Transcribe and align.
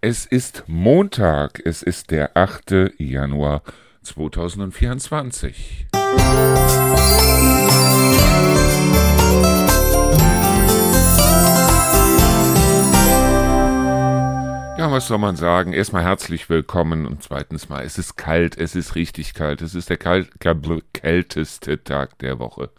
Es 0.00 0.26
ist 0.26 0.62
Montag, 0.68 1.60
es 1.64 1.82
ist 1.82 2.12
der 2.12 2.36
8. 2.36 2.92
Januar 2.98 3.64
2024. 4.04 5.88
Ja, 14.78 14.92
was 14.92 15.08
soll 15.08 15.18
man 15.18 15.34
sagen? 15.34 15.72
Erstmal 15.72 16.04
herzlich 16.04 16.48
willkommen 16.48 17.04
und 17.04 17.24
zweitens 17.24 17.68
mal, 17.68 17.84
es 17.84 17.98
ist 17.98 18.16
kalt, 18.16 18.56
es 18.56 18.76
ist 18.76 18.94
richtig 18.94 19.34
kalt, 19.34 19.62
es 19.62 19.74
ist 19.74 19.90
der 19.90 19.96
kalt, 19.96 20.30
kälteste 20.92 21.82
Tag 21.82 22.16
der 22.20 22.38
Woche. 22.38 22.70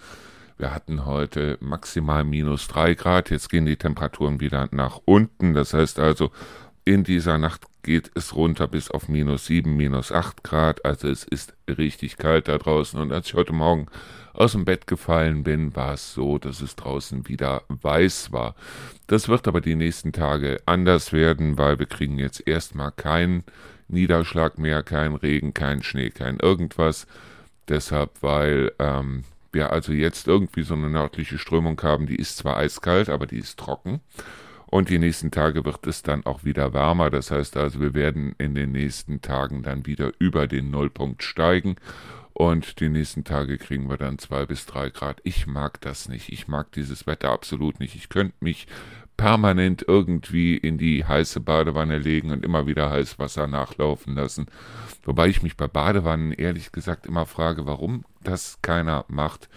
Wir 0.57 0.73
hatten 0.73 1.05
heute 1.05 1.57
maximal 1.59 2.23
minus 2.23 2.69
drei 2.69 2.93
Grad, 2.93 3.29
jetzt 3.29 3.49
gehen 3.49 3.65
die 3.65 3.75
Temperaturen 3.75 4.39
wieder 4.39 4.69
nach 4.71 5.01
unten, 5.03 5.53
das 5.53 5.73
heißt 5.73 5.99
also, 5.99 6.31
in 6.89 7.03
dieser 7.03 7.37
Nacht 7.37 7.67
geht 7.83 8.09
es 8.15 8.35
runter 8.35 8.67
bis 8.67 8.89
auf 8.89 9.07
minus 9.07 9.45
7, 9.45 9.77
minus 9.77 10.11
8 10.11 10.43
Grad. 10.43 10.85
Also 10.85 11.07
es 11.07 11.23
ist 11.23 11.53
richtig 11.67 12.17
kalt 12.17 12.47
da 12.47 12.57
draußen. 12.57 12.99
Und 12.99 13.11
als 13.11 13.27
ich 13.27 13.35
heute 13.35 13.53
Morgen 13.53 13.85
aus 14.33 14.53
dem 14.53 14.65
Bett 14.65 14.87
gefallen 14.87 15.43
bin, 15.43 15.75
war 15.75 15.93
es 15.93 16.15
so, 16.15 16.39
dass 16.39 16.61
es 16.61 16.75
draußen 16.75 17.27
wieder 17.27 17.61
weiß 17.67 18.31
war. 18.31 18.55
Das 19.05 19.29
wird 19.29 19.47
aber 19.47 19.61
die 19.61 19.75
nächsten 19.75 20.13
Tage 20.13 20.61
anders 20.65 21.13
werden, 21.13 21.59
weil 21.59 21.77
wir 21.77 21.85
kriegen 21.85 22.17
jetzt 22.17 22.47
erstmal 22.47 22.91
keinen 22.91 23.43
Niederschlag 23.87 24.57
mehr, 24.57 24.81
keinen 24.81 25.15
Regen, 25.15 25.53
keinen 25.53 25.83
Schnee, 25.83 26.09
kein 26.09 26.39
irgendwas. 26.39 27.05
Deshalb, 27.67 28.09
weil 28.21 28.71
ähm, 28.79 29.25
wir 29.51 29.71
also 29.71 29.93
jetzt 29.93 30.27
irgendwie 30.27 30.63
so 30.63 30.73
eine 30.73 30.89
nördliche 30.89 31.37
Strömung 31.37 31.79
haben, 31.83 32.07
die 32.07 32.15
ist 32.15 32.37
zwar 32.37 32.57
eiskalt, 32.57 33.09
aber 33.09 33.27
die 33.27 33.37
ist 33.37 33.59
trocken. 33.59 34.01
Und 34.69 34.89
die 34.89 34.99
nächsten 34.99 35.31
Tage 35.31 35.65
wird 35.65 35.87
es 35.87 36.03
dann 36.03 36.25
auch 36.25 36.43
wieder 36.43 36.73
wärmer. 36.73 37.09
Das 37.09 37.31
heißt 37.31 37.57
also, 37.57 37.79
wir 37.79 37.95
werden 37.95 38.35
in 38.37 38.53
den 38.53 38.71
nächsten 38.71 39.21
Tagen 39.21 39.63
dann 39.63 39.87
wieder 39.87 40.11
über 40.19 40.47
den 40.47 40.69
Nullpunkt 40.69 41.23
steigen. 41.23 41.75
Und 42.33 42.79
die 42.79 42.89
nächsten 42.89 43.23
Tage 43.23 43.57
kriegen 43.57 43.89
wir 43.89 43.97
dann 43.97 44.19
zwei 44.19 44.45
bis 44.45 44.65
drei 44.65 44.91
Grad. 44.91 45.21
Ich 45.23 45.47
mag 45.47 45.81
das 45.81 46.07
nicht. 46.07 46.31
Ich 46.31 46.47
mag 46.47 46.71
dieses 46.71 47.07
Wetter 47.07 47.31
absolut 47.31 47.79
nicht. 47.79 47.95
Ich 47.95 48.09
könnte 48.09 48.35
mich 48.41 48.67
permanent 49.17 49.83
irgendwie 49.85 50.55
in 50.55 50.77
die 50.77 51.03
heiße 51.03 51.41
Badewanne 51.41 51.97
legen 51.97 52.31
und 52.31 52.45
immer 52.45 52.67
wieder 52.67 52.89
heißes 52.89 53.19
Wasser 53.19 53.47
nachlaufen 53.47 54.15
lassen. 54.15 54.45
Wobei 55.03 55.27
ich 55.27 55.41
mich 55.41 55.57
bei 55.57 55.67
Badewannen 55.67 56.31
ehrlich 56.31 56.71
gesagt 56.71 57.07
immer 57.07 57.25
frage, 57.25 57.65
warum 57.65 58.05
das 58.23 58.59
keiner 58.61 59.03
macht, 59.09 59.49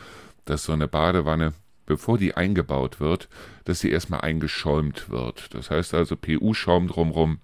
dass 0.46 0.64
so 0.64 0.72
eine 0.72 0.88
Badewanne 0.88 1.52
bevor 1.92 2.16
die 2.16 2.34
eingebaut 2.34 3.00
wird, 3.00 3.28
dass 3.64 3.80
sie 3.80 3.90
erstmal 3.90 4.22
eingeschäumt 4.22 5.10
wird. 5.10 5.54
Das 5.54 5.70
heißt 5.70 5.92
also 5.92 6.16
PU-Schaum 6.16 6.88
drumrum. 6.88 7.38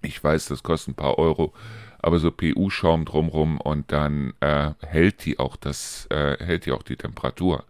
Ich 0.00 0.24
weiß, 0.24 0.46
das 0.46 0.62
kostet 0.62 0.92
ein 0.92 0.96
paar 0.96 1.18
Euro, 1.18 1.52
aber 1.98 2.18
so 2.18 2.30
PU-Schaum 2.30 3.04
drumrum 3.04 3.60
und 3.60 3.92
dann 3.92 4.32
äh, 4.40 4.70
hält 4.80 5.26
die 5.26 5.38
auch 5.38 5.56
das, 5.56 6.06
äh, 6.10 6.42
hält 6.42 6.64
die 6.64 6.72
auch 6.72 6.82
die 6.82 6.96
Temperatur. 6.96 7.64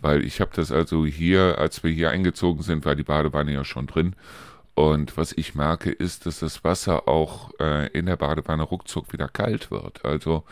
Weil 0.00 0.24
ich 0.24 0.40
habe 0.40 0.50
das 0.54 0.72
also 0.72 1.04
hier, 1.04 1.58
als 1.58 1.84
wir 1.84 1.90
hier 1.90 2.08
eingezogen 2.08 2.62
sind, 2.62 2.86
war 2.86 2.94
die 2.94 3.02
Badewanne 3.02 3.52
ja 3.52 3.64
schon 3.64 3.86
drin. 3.86 4.16
Und 4.74 5.18
was 5.18 5.32
ich 5.32 5.54
merke, 5.54 5.90
ist, 5.90 6.24
dass 6.24 6.40
das 6.40 6.64
Wasser 6.64 7.06
auch 7.06 7.50
äh, 7.60 7.88
in 7.88 8.06
der 8.06 8.16
Badewanne 8.16 8.62
ruckzuck 8.62 9.12
wieder 9.12 9.28
kalt 9.28 9.70
wird. 9.70 10.06
Also 10.06 10.44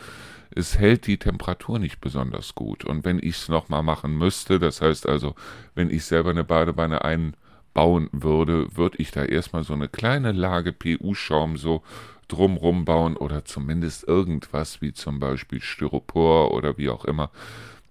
es 0.54 0.78
hält 0.78 1.06
die 1.06 1.18
Temperatur 1.18 1.78
nicht 1.78 2.00
besonders 2.00 2.54
gut. 2.54 2.84
Und 2.84 3.04
wenn 3.04 3.18
ich 3.18 3.36
es 3.36 3.48
nochmal 3.48 3.82
machen 3.82 4.16
müsste, 4.16 4.58
das 4.58 4.80
heißt 4.80 5.08
also, 5.08 5.34
wenn 5.74 5.90
ich 5.90 6.04
selber 6.04 6.30
eine 6.30 6.44
Badewanne 6.44 7.04
einbauen 7.04 8.08
würde, 8.12 8.76
würde 8.76 8.98
ich 8.98 9.10
da 9.10 9.24
erstmal 9.24 9.64
so 9.64 9.74
eine 9.74 9.88
kleine 9.88 10.32
Lage 10.32 10.72
PU-Schaum 10.72 11.56
so 11.56 11.82
drumrum 12.28 12.84
bauen 12.84 13.16
oder 13.16 13.44
zumindest 13.44 14.06
irgendwas 14.06 14.80
wie 14.80 14.92
zum 14.92 15.18
Beispiel 15.18 15.60
Styropor 15.60 16.52
oder 16.52 16.76
wie 16.76 16.90
auch 16.90 17.04
immer, 17.04 17.30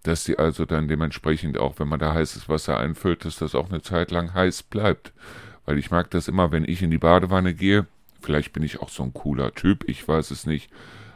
dass 0.03 0.23
sie 0.23 0.37
also 0.37 0.65
dann 0.65 0.87
dementsprechend 0.87 1.57
auch, 1.57 1.79
wenn 1.79 1.87
man 1.87 1.99
da 1.99 2.13
heißes 2.13 2.47
Wasser 2.47 2.77
einfüllt, 2.77 3.25
dass 3.25 3.37
das 3.37 3.55
auch 3.55 3.69
eine 3.69 3.81
Zeit 3.81 4.11
lang 4.11 4.33
heiß 4.33 4.63
bleibt. 4.63 5.11
Weil 5.65 5.77
ich 5.77 5.91
mag 5.91 6.09
das 6.11 6.27
immer, 6.27 6.51
wenn 6.51 6.63
ich 6.63 6.81
in 6.81 6.91
die 6.91 6.97
Badewanne 6.97 7.53
gehe, 7.53 7.87
vielleicht 8.21 8.53
bin 8.53 8.63
ich 8.63 8.79
auch 8.79 8.89
so 8.89 9.03
ein 9.03 9.13
cooler 9.13 9.53
Typ, 9.53 9.83
ich 9.89 10.07
weiß 10.07 10.31
es 10.31 10.45
nicht, 10.45 10.69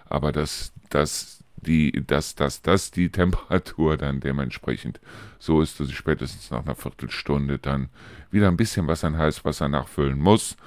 aber 0.09 0.31
dass, 0.31 0.73
dass 0.93 1.43
die, 1.57 2.03
dass, 2.05 2.35
dass, 2.35 2.61
dass 2.61 2.91
die 2.91 3.09
Temperatur 3.09 3.97
dann 3.97 4.19
dementsprechend 4.19 4.99
so 5.39 5.61
ist, 5.61 5.79
dass 5.79 5.89
ich 5.89 5.97
spätestens 5.97 6.49
nach 6.51 6.65
einer 6.65 6.75
Viertelstunde 6.75 7.59
dann 7.59 7.89
wieder 8.31 8.47
ein 8.47 8.57
bisschen 8.57 8.87
Wasser 8.87 9.09
in 9.09 9.17
Heißwasser 9.17 9.69
nachfüllen 9.69 10.19
muss. 10.19 10.57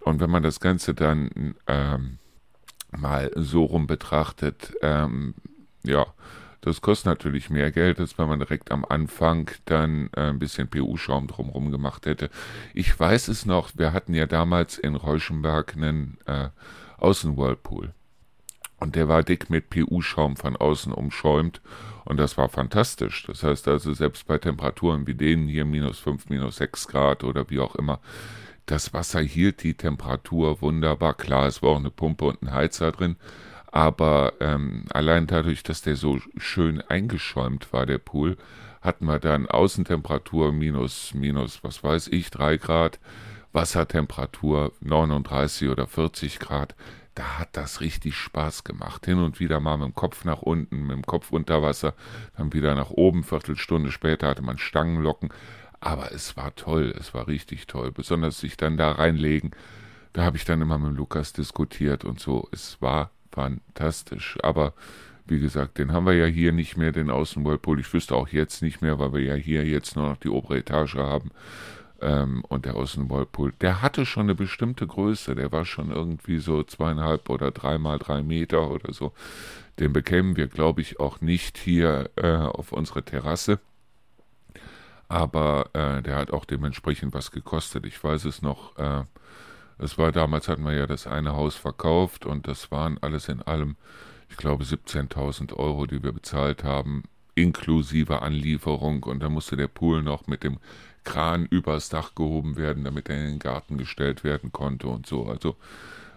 Und 0.00 0.20
wenn 0.20 0.30
man 0.30 0.42
das 0.42 0.60
Ganze 0.60 0.94
dann 0.94 1.56
ähm, 1.66 2.18
mal 2.96 3.30
so 3.34 3.64
rum 3.64 3.86
betrachtet, 3.86 4.72
ähm, 4.82 5.34
ja, 5.82 6.06
das 6.60 6.80
kostet 6.80 7.06
natürlich 7.06 7.50
mehr 7.50 7.70
Geld, 7.70 8.00
als 8.00 8.18
wenn 8.18 8.28
man 8.28 8.40
direkt 8.40 8.72
am 8.72 8.84
Anfang 8.84 9.50
dann 9.66 10.10
äh, 10.16 10.30
ein 10.30 10.38
bisschen 10.38 10.68
PU-Schaum 10.68 11.28
drumherum 11.28 11.70
gemacht 11.70 12.06
hätte. 12.06 12.30
Ich 12.74 12.98
weiß 12.98 13.28
es 13.28 13.46
noch, 13.46 13.70
wir 13.76 13.92
hatten 13.92 14.14
ja 14.14 14.26
damals 14.26 14.78
in 14.78 14.96
Reuschenberg 14.96 15.74
einen 15.74 16.18
äh, 16.26 16.48
Außenwhirlpool. 16.98 17.92
Und 18.78 18.94
der 18.94 19.08
war 19.08 19.22
dick 19.22 19.48
mit 19.48 19.70
PU-Schaum 19.70 20.36
von 20.36 20.56
außen 20.56 20.92
umschäumt. 20.92 21.60
Und 22.04 22.18
das 22.18 22.36
war 22.36 22.48
fantastisch. 22.48 23.24
Das 23.26 23.42
heißt 23.42 23.68
also, 23.68 23.92
selbst 23.92 24.26
bei 24.26 24.38
Temperaturen 24.38 25.06
wie 25.06 25.14
denen 25.14 25.48
hier, 25.48 25.64
minus 25.64 25.98
5, 25.98 26.28
minus 26.28 26.56
6 26.56 26.88
Grad 26.88 27.24
oder 27.24 27.48
wie 27.50 27.60
auch 27.60 27.74
immer, 27.74 28.00
das 28.66 28.92
Wasser 28.92 29.20
hielt 29.20 29.62
die 29.62 29.74
Temperatur 29.74 30.60
wunderbar. 30.60 31.14
Klar, 31.14 31.46
es 31.46 31.62
war 31.62 31.70
auch 31.70 31.78
eine 31.78 31.90
Pumpe 31.90 32.26
und 32.26 32.42
ein 32.42 32.52
Heizer 32.52 32.92
drin. 32.92 33.16
Aber 33.66 34.34
ähm, 34.40 34.84
allein 34.90 35.26
dadurch, 35.26 35.62
dass 35.62 35.82
der 35.82 35.96
so 35.96 36.18
schön 36.36 36.80
eingeschäumt 36.80 37.72
war, 37.72 37.86
der 37.86 37.98
Pool, 37.98 38.36
hatten 38.80 39.06
wir 39.06 39.18
dann 39.18 39.46
Außentemperatur 39.46 40.52
minus, 40.52 41.12
minus, 41.14 41.62
was 41.64 41.82
weiß 41.82 42.08
ich, 42.08 42.30
3 42.30 42.56
Grad, 42.56 43.00
Wassertemperatur 43.52 44.72
39 44.80 45.68
oder 45.68 45.86
40 45.86 46.38
Grad 46.38 46.74
da 47.16 47.38
hat 47.38 47.56
das 47.56 47.80
richtig 47.80 48.14
Spaß 48.14 48.62
gemacht. 48.62 49.06
Hin 49.06 49.18
und 49.18 49.40
wieder 49.40 49.58
mal 49.58 49.78
mit 49.78 49.88
dem 49.88 49.94
Kopf 49.94 50.24
nach 50.24 50.42
unten, 50.42 50.86
mit 50.86 50.96
dem 50.96 51.06
Kopf 51.06 51.32
unter 51.32 51.62
Wasser, 51.62 51.94
dann 52.36 52.52
wieder 52.52 52.74
nach 52.74 52.90
oben. 52.90 53.24
Viertelstunde 53.24 53.90
später 53.90 54.28
hatte 54.28 54.42
man 54.42 54.58
Stangenlocken. 54.58 55.30
Aber 55.80 56.12
es 56.12 56.36
war 56.36 56.54
toll, 56.54 56.94
es 56.98 57.14
war 57.14 57.26
richtig 57.26 57.66
toll. 57.66 57.90
Besonders 57.90 58.38
sich 58.38 58.56
dann 58.56 58.76
da 58.76 58.92
reinlegen. 58.92 59.52
Da 60.12 60.24
habe 60.24 60.36
ich 60.36 60.44
dann 60.44 60.60
immer 60.60 60.78
mit 60.78 60.96
Lukas 60.96 61.32
diskutiert 61.32 62.04
und 62.04 62.20
so. 62.20 62.48
Es 62.52 62.80
war 62.82 63.10
fantastisch. 63.32 64.38
Aber 64.42 64.74
wie 65.26 65.40
gesagt, 65.40 65.78
den 65.78 65.92
haben 65.92 66.06
wir 66.06 66.14
ja 66.14 66.26
hier 66.26 66.52
nicht 66.52 66.76
mehr, 66.76 66.92
den 66.92 67.10
Außenwhirlpool. 67.10 67.80
Ich 67.80 67.92
wüsste 67.92 68.14
auch 68.14 68.28
jetzt 68.28 68.60
nicht 68.60 68.82
mehr, 68.82 68.98
weil 68.98 69.14
wir 69.14 69.22
ja 69.22 69.34
hier 69.34 69.64
jetzt 69.64 69.96
nur 69.96 70.06
noch 70.06 70.18
die 70.18 70.28
obere 70.28 70.58
Etage 70.58 70.96
haben. 70.96 71.30
Ähm, 72.00 72.44
und 72.48 72.66
der 72.66 72.76
Außenwhirlpool, 72.76 73.52
der 73.60 73.82
hatte 73.82 74.04
schon 74.04 74.24
eine 74.24 74.34
bestimmte 74.34 74.86
Größe, 74.86 75.34
der 75.34 75.50
war 75.52 75.64
schon 75.64 75.90
irgendwie 75.90 76.38
so 76.38 76.62
zweieinhalb 76.62 77.30
oder 77.30 77.50
dreimal 77.50 77.98
drei 77.98 78.22
Meter 78.22 78.70
oder 78.70 78.92
so. 78.92 79.12
Den 79.78 79.92
bekämen 79.92 80.36
wir, 80.36 80.46
glaube 80.46 80.80
ich, 80.80 81.00
auch 81.00 81.20
nicht 81.20 81.58
hier 81.58 82.10
äh, 82.16 82.36
auf 82.36 82.72
unsere 82.72 83.02
Terrasse. 83.02 83.60
Aber 85.08 85.70
äh, 85.72 86.02
der 86.02 86.16
hat 86.16 86.32
auch 86.32 86.44
dementsprechend 86.44 87.14
was 87.14 87.30
gekostet. 87.30 87.86
Ich 87.86 88.02
weiß 88.02 88.24
es 88.24 88.42
noch, 88.42 88.76
äh, 88.78 89.04
es 89.78 89.98
war 89.98 90.12
damals, 90.12 90.48
hatten 90.48 90.64
wir 90.64 90.72
ja 90.72 90.86
das 90.86 91.06
eine 91.06 91.34
Haus 91.34 91.54
verkauft 91.54 92.24
und 92.26 92.48
das 92.48 92.70
waren 92.70 92.98
alles 93.02 93.28
in 93.28 93.42
allem, 93.42 93.76
ich 94.30 94.36
glaube, 94.36 94.64
17.000 94.64 95.54
Euro, 95.54 95.86
die 95.86 96.02
wir 96.02 96.12
bezahlt 96.12 96.64
haben, 96.64 97.04
inklusive 97.34 98.22
Anlieferung. 98.22 99.02
Und 99.04 99.20
da 99.22 99.28
musste 99.28 99.56
der 99.56 99.68
Pool 99.68 100.02
noch 100.02 100.26
mit 100.26 100.42
dem 100.42 100.58
Kran 101.06 101.46
übers 101.46 101.88
Dach 101.88 102.14
gehoben 102.14 102.56
werden, 102.56 102.84
damit 102.84 103.08
er 103.08 103.16
in 103.16 103.26
den 103.26 103.38
Garten 103.38 103.78
gestellt 103.78 104.24
werden 104.24 104.52
konnte 104.52 104.88
und 104.88 105.06
so. 105.06 105.26
Also 105.26 105.56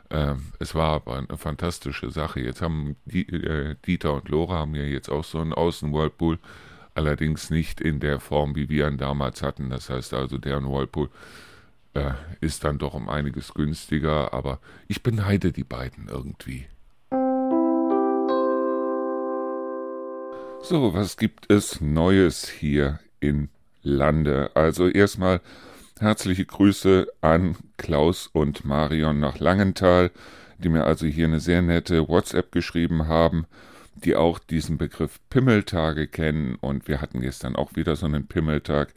äh, 0.10 0.34
es 0.58 0.76
war 0.76 0.96
aber 0.96 1.18
eine 1.18 1.38
fantastische 1.38 2.12
Sache. 2.12 2.42
Jetzt 2.42 2.62
haben 2.62 2.98
die, 3.06 3.28
äh, 3.30 3.76
Dieter 3.86 4.16
und 4.16 4.28
Lora 4.28 4.56
haben 4.56 4.76
ja 4.76 4.84
jetzt 4.84 5.10
auch 5.10 5.24
so 5.24 5.40
einen 5.40 5.54
Außen-Whirlpool, 5.54 6.40
allerdings 6.96 7.52
nicht 7.52 7.80
in 7.80 8.00
der 8.00 8.20
Form, 8.20 8.56
wie 8.56 8.68
wir 8.68 8.88
ihn 8.88 8.98
damals 8.98 9.44
hatten. 9.44 9.70
Das 9.70 9.90
heißt 9.90 10.14
also, 10.14 10.40
deren 10.40 10.66
Whirlpool 10.66 11.10
äh, 11.94 12.12
ist 12.42 12.64
dann 12.64 12.80
doch 12.80 12.96
um 12.96 13.08
einiges 13.08 13.54
günstiger, 13.54 14.34
aber 14.34 14.60
ich 14.88 15.04
beneide 15.04 15.52
die 15.52 15.64
beiden 15.64 16.10
irgendwie. 16.10 16.66
So, 20.62 20.94
was 20.94 21.16
gibt 21.16 21.52
es 21.52 21.80
Neues 21.80 22.50
hier 22.50 23.00
in 23.20 23.50
lande. 23.82 24.52
Also 24.54 24.88
erstmal 24.88 25.42
herzliche 26.00 26.46
Grüße 26.46 27.08
an 27.22 27.56
Klaus 27.78 28.28
und 28.28 28.66
Marion 28.66 29.20
nach 29.20 29.40
Langenthal, 29.40 30.12
die 30.58 30.70
mir 30.70 30.86
also 30.86 31.06
hier 31.06 31.26
eine 31.26 31.40
sehr 31.40 31.62
nette 31.62 32.08
WhatsApp 32.08 32.52
geschrieben 32.52 33.08
haben, 33.08 33.46
die 33.96 34.16
auch 34.16 34.40
diesen 34.40 34.78
Begriff 34.78 35.20
Pimmeltage 35.30 36.08
kennen 36.08 36.56
und 36.60 36.88
wir 36.88 37.02
hatten 37.02 37.22
gestern 37.22 37.56
auch 37.56 37.76
wieder 37.76 37.96
so 37.96 38.06
einen 38.06 38.28
Pimmeltag. 38.28 38.94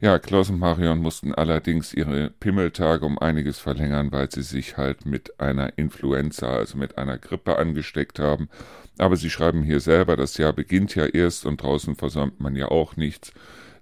Ja, 0.00 0.18
Klaus 0.18 0.50
und 0.50 0.58
Marion 0.58 0.98
mussten 0.98 1.32
allerdings 1.32 1.94
ihre 1.94 2.30
Pimmeltage 2.30 3.06
um 3.06 3.20
einiges 3.20 3.60
verlängern, 3.60 4.10
weil 4.10 4.28
sie 4.32 4.42
sich 4.42 4.76
halt 4.76 5.06
mit 5.06 5.38
einer 5.38 5.78
Influenza, 5.78 6.48
also 6.48 6.76
mit 6.76 6.98
einer 6.98 7.18
Grippe 7.18 7.56
angesteckt 7.56 8.18
haben. 8.18 8.48
Aber 8.98 9.14
sie 9.14 9.30
schreiben 9.30 9.62
hier 9.62 9.78
selber, 9.78 10.16
das 10.16 10.38
Jahr 10.38 10.52
beginnt 10.52 10.96
ja 10.96 11.06
erst 11.06 11.46
und 11.46 11.62
draußen 11.62 11.94
versäumt 11.94 12.40
man 12.40 12.56
ja 12.56 12.66
auch 12.66 12.96
nichts. 12.96 13.32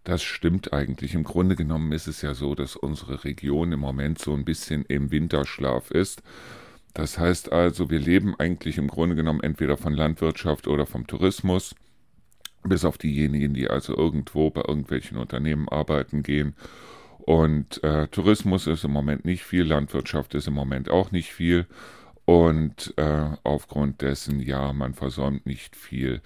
Das 0.04 0.22
stimmt 0.22 0.72
eigentlich. 0.72 1.14
Im 1.14 1.24
Grunde 1.24 1.56
genommen 1.56 1.92
ist 1.92 2.06
es 2.06 2.22
ja 2.22 2.34
so, 2.34 2.54
dass 2.54 2.76
unsere 2.76 3.24
Region 3.24 3.72
im 3.72 3.80
Moment 3.80 4.18
so 4.18 4.34
ein 4.34 4.44
bisschen 4.44 4.84
im 4.86 5.10
Winterschlaf 5.10 5.90
ist. 5.90 6.22
Das 6.94 7.18
heißt 7.18 7.52
also, 7.52 7.90
wir 7.90 7.98
leben 7.98 8.34
eigentlich 8.38 8.78
im 8.78 8.88
Grunde 8.88 9.14
genommen 9.14 9.42
entweder 9.42 9.76
von 9.76 9.92
Landwirtschaft 9.92 10.66
oder 10.66 10.86
vom 10.86 11.06
Tourismus 11.06 11.74
bis 12.64 12.84
auf 12.84 12.98
diejenigen, 12.98 13.54
die 13.54 13.68
also 13.70 13.96
irgendwo 13.96 14.50
bei 14.50 14.62
irgendwelchen 14.66 15.16
Unternehmen 15.16 15.68
arbeiten 15.68 16.22
gehen. 16.22 16.54
Und 17.18 17.82
äh, 17.84 18.08
Tourismus 18.08 18.66
ist 18.66 18.84
im 18.84 18.90
Moment 18.90 19.24
nicht 19.24 19.44
viel, 19.44 19.64
Landwirtschaft 19.64 20.34
ist 20.34 20.48
im 20.48 20.54
Moment 20.54 20.90
auch 20.90 21.10
nicht 21.10 21.32
viel. 21.32 21.66
Und 22.30 22.94
äh, 22.96 23.30
aufgrund 23.42 24.02
dessen, 24.02 24.38
ja, 24.38 24.72
man 24.72 24.94
versäumt 24.94 25.46
nicht 25.46 25.74
viel. 25.74 26.20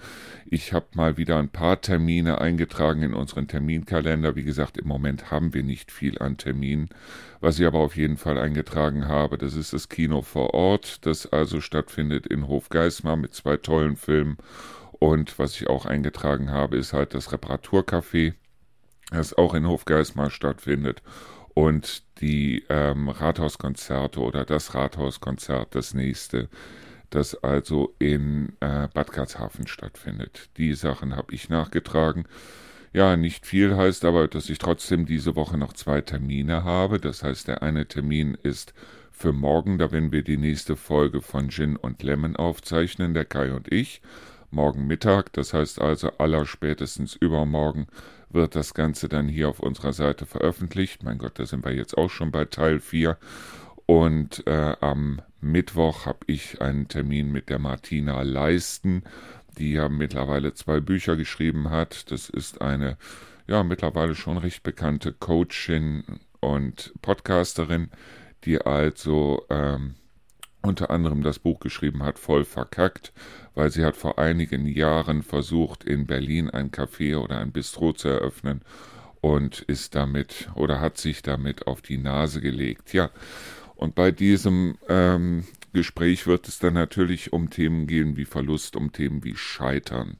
Ich 0.44 0.74
habe 0.74 0.84
mal 0.92 1.16
wieder 1.16 1.38
ein 1.38 1.48
paar 1.48 1.80
Termine 1.80 2.42
eingetragen 2.42 3.00
in 3.00 3.14
unseren 3.14 3.48
Terminkalender. 3.48 4.36
Wie 4.36 4.44
gesagt, 4.44 4.76
im 4.76 4.86
Moment 4.86 5.30
haben 5.30 5.54
wir 5.54 5.62
nicht 5.62 5.90
viel 5.90 6.18
an 6.18 6.36
Terminen. 6.36 6.90
Was 7.40 7.58
ich 7.58 7.64
aber 7.64 7.78
auf 7.78 7.96
jeden 7.96 8.18
Fall 8.18 8.36
eingetragen 8.36 9.08
habe, 9.08 9.38
das 9.38 9.54
ist 9.54 9.72
das 9.72 9.88
Kino 9.88 10.20
vor 10.20 10.52
Ort, 10.52 11.06
das 11.06 11.32
also 11.32 11.62
stattfindet 11.62 12.26
in 12.26 12.48
Hofgeismar 12.48 13.16
mit 13.16 13.32
zwei 13.32 13.56
tollen 13.56 13.96
Filmen 13.96 14.36
und 14.98 15.38
was 15.38 15.56
ich 15.56 15.68
auch 15.68 15.86
eingetragen 15.86 16.50
habe, 16.50 16.76
ist 16.76 16.92
halt 16.92 17.14
das 17.14 17.32
Reparaturcafé, 17.32 18.34
das 19.10 19.32
auch 19.32 19.54
in 19.54 19.66
Hofgeismar 19.66 20.28
stattfindet. 20.28 21.02
Und 21.54 22.02
die 22.20 22.64
ähm, 22.68 23.08
Rathauskonzerte 23.08 24.20
oder 24.20 24.44
das 24.44 24.74
Rathauskonzert, 24.74 25.74
das 25.74 25.94
nächste, 25.94 26.48
das 27.10 27.34
also 27.42 27.94
in 27.98 28.54
äh, 28.60 28.88
Bad 28.92 29.12
Karlshafen 29.12 29.66
stattfindet. 29.66 30.50
Die 30.56 30.74
Sachen 30.74 31.14
habe 31.14 31.32
ich 31.32 31.48
nachgetragen. 31.48 32.24
Ja, 32.92 33.16
nicht 33.16 33.46
viel 33.46 33.76
heißt 33.76 34.04
aber, 34.04 34.28
dass 34.28 34.50
ich 34.50 34.58
trotzdem 34.58 35.06
diese 35.06 35.36
Woche 35.36 35.56
noch 35.56 35.72
zwei 35.72 36.00
Termine 36.00 36.64
habe. 36.64 36.98
Das 37.00 37.22
heißt, 37.22 37.48
der 37.48 37.62
eine 37.62 37.86
Termin 37.86 38.36
ist 38.42 38.74
für 39.10 39.32
morgen, 39.32 39.78
da 39.78 39.92
werden 39.92 40.10
wir 40.10 40.22
die 40.22 40.36
nächste 40.36 40.76
Folge 40.76 41.20
von 41.20 41.48
Gin 41.48 41.76
und 41.76 42.02
Lemon 42.02 42.34
aufzeichnen, 42.34 43.14
der 43.14 43.24
Kai 43.24 43.52
und 43.52 43.72
ich 43.72 44.00
morgen 44.54 44.86
Mittag. 44.86 45.32
Das 45.32 45.52
heißt 45.52 45.80
also, 45.80 46.10
aller 46.18 46.46
spätestens 46.46 47.14
übermorgen 47.14 47.86
wird 48.34 48.54
das 48.54 48.74
Ganze 48.74 49.08
dann 49.08 49.28
hier 49.28 49.48
auf 49.48 49.60
unserer 49.60 49.92
Seite 49.92 50.26
veröffentlicht. 50.26 51.02
Mein 51.02 51.18
Gott, 51.18 51.38
da 51.38 51.46
sind 51.46 51.64
wir 51.64 51.72
jetzt 51.72 51.96
auch 51.96 52.10
schon 52.10 52.30
bei 52.30 52.44
Teil 52.44 52.80
4. 52.80 53.16
Und 53.86 54.46
äh, 54.46 54.76
am 54.80 55.20
Mittwoch 55.40 56.06
habe 56.06 56.20
ich 56.26 56.60
einen 56.60 56.88
Termin 56.88 57.30
mit 57.30 57.48
der 57.48 57.58
Martina 57.58 58.22
Leisten, 58.22 59.04
die 59.58 59.72
ja 59.72 59.88
mittlerweile 59.88 60.54
zwei 60.54 60.80
Bücher 60.80 61.16
geschrieben 61.16 61.70
hat. 61.70 62.10
Das 62.10 62.28
ist 62.28 62.60
eine 62.60 62.96
ja 63.46 63.62
mittlerweile 63.62 64.14
schon 64.14 64.38
recht 64.38 64.62
bekannte 64.62 65.12
Coachin 65.12 66.04
und 66.40 66.94
Podcasterin, 67.02 67.90
die 68.44 68.60
also 68.60 69.44
ähm, 69.50 69.94
unter 70.64 70.90
anderem 70.90 71.22
das 71.22 71.38
Buch 71.38 71.60
geschrieben 71.60 72.02
hat, 72.02 72.18
voll 72.18 72.44
verkackt, 72.44 73.12
weil 73.54 73.70
sie 73.70 73.84
hat 73.84 73.96
vor 73.96 74.18
einigen 74.18 74.66
Jahren 74.66 75.22
versucht, 75.22 75.84
in 75.84 76.06
Berlin 76.06 76.50
ein 76.50 76.70
Café 76.70 77.16
oder 77.18 77.38
ein 77.38 77.52
Bistro 77.52 77.92
zu 77.92 78.08
eröffnen 78.08 78.62
und 79.20 79.60
ist 79.62 79.94
damit 79.94 80.48
oder 80.54 80.80
hat 80.80 80.98
sich 80.98 81.22
damit 81.22 81.66
auf 81.66 81.82
die 81.82 81.98
Nase 81.98 82.40
gelegt. 82.40 82.92
Ja, 82.92 83.10
und 83.76 83.94
bei 83.94 84.10
diesem 84.10 84.76
ähm, 84.88 85.44
Gespräch 85.72 86.26
wird 86.26 86.48
es 86.48 86.58
dann 86.58 86.74
natürlich 86.74 87.32
um 87.32 87.50
Themen 87.50 87.86
gehen 87.86 88.16
wie 88.16 88.24
Verlust, 88.24 88.76
um 88.76 88.92
Themen 88.92 89.24
wie 89.24 89.36
Scheitern. 89.36 90.16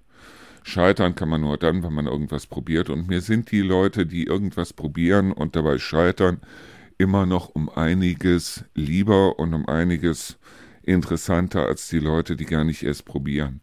Scheitern 0.63 1.15
kann 1.15 1.29
man 1.29 1.43
nur 1.43 1.59
dann, 1.59 1.83
wenn 1.83 1.93
man 1.93 2.07
irgendwas 2.07 2.47
probiert. 2.47 2.89
Und 2.89 3.07
mir 3.07 3.21
sind 3.21 3.51
die 3.51 3.61
Leute, 3.61 4.07
die 4.07 4.25
irgendwas 4.25 4.73
probieren 4.73 5.31
und 5.31 5.57
dabei 5.57 5.79
scheitern, 5.79 6.41
immer 6.99 7.27
noch 7.27 7.49
um 7.49 7.69
einiges 7.69 8.65
lieber 8.75 9.39
und 9.39 9.55
um 9.55 9.69
einiges 9.69 10.39
interessanter 10.83 11.67
als 11.67 11.89
die 11.89 11.99
Leute, 11.99 12.37
die 12.37 12.45
gar 12.45 12.65
nicht 12.65 12.83
erst 12.83 13.05
probieren. 13.05 13.61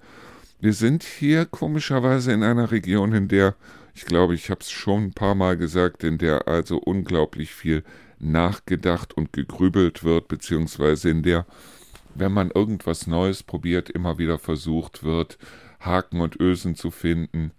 Wir 0.60 0.74
sind 0.74 1.04
hier 1.04 1.46
komischerweise 1.46 2.32
in 2.32 2.44
einer 2.44 2.72
Region, 2.72 3.14
in 3.14 3.28
der, 3.28 3.56
ich 3.96 4.06
glaube, 4.06 4.36
ich 4.36 4.50
habe 4.50 4.62
es 4.62 4.70
schon 4.72 5.06
ein 5.06 5.14
paar 5.14 5.36
Mal 5.36 5.58
gesagt, 5.58 6.04
in 6.04 6.18
der 6.18 6.48
also 6.48 6.78
unglaublich 6.78 7.52
viel 7.52 7.84
nachgedacht 8.20 9.14
und 9.14 9.34
gegrübelt 9.34 10.04
wird, 10.04 10.28
beziehungsweise 10.28 11.10
in 11.10 11.24
der, 11.24 11.46
wenn 12.14 12.32
man 12.32 12.52
irgendwas 12.52 13.08
Neues 13.08 13.44
probiert, 13.44 13.90
immer 13.90 14.18
wieder 14.18 14.38
versucht 14.38 15.04
wird, 15.04 15.38
Haken 15.80 16.22
und 16.22 16.40
Ösen 16.40 16.76
zu 16.76 16.92
finden. 16.92 17.52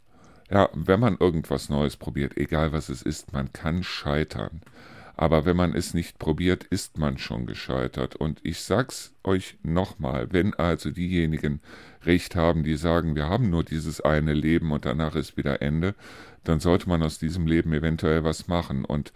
Ja, 0.51 0.69
wenn 0.75 1.01
man 1.01 1.17
irgendwas 1.19 1.69
Neues 1.69 1.97
probiert, 1.97 2.37
egal 2.37 2.73
was 2.73 2.89
es 2.89 3.03
ist, 3.03 3.33
man 3.33 3.53
kann 3.53 3.83
scheitern. 3.83 4.61
Aber 5.23 5.45
wenn 5.45 5.57
man 5.57 5.73
es 5.73 5.95
nicht 5.95 6.19
probiert, 6.19 6.65
ist 6.65 6.99
man 6.99 7.17
schon 7.17 7.47
gescheitert. 7.47 8.17
Und 8.17 8.41
ich 8.43 8.61
sag's 8.61 9.15
euch 9.23 9.57
nochmal, 9.63 10.33
wenn 10.33 10.53
also 10.53 10.91
diejenigen 10.91 11.61
Recht 12.05 12.35
haben, 12.35 12.65
die 12.65 12.75
sagen, 12.75 13.15
wir 13.15 13.29
haben 13.29 13.49
nur 13.49 13.63
dieses 13.63 14.01
eine 14.01 14.35
Leben 14.35 14.73
und 14.73 14.85
danach 14.85 15.15
ist 15.15 15.37
wieder 15.37 15.63
Ende, 15.63 15.95
dann 16.43 16.59
sollte 16.59 16.89
man 16.89 17.05
aus 17.05 17.21
diesem 17.21 17.47
Leben 17.47 17.73
eventuell 17.73 18.25
was 18.25 18.49
machen. 18.49 18.85
Und 18.85 19.13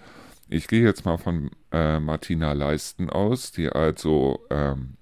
ich 0.48 0.68
gehe 0.68 0.84
jetzt 0.84 1.04
mal 1.04 1.16
von 1.18 1.50
äh, 1.72 1.98
Martina 1.98 2.52
Leisten 2.52 3.10
aus, 3.10 3.50
die 3.50 3.68
also 3.68 4.46
ähm, 4.48 4.98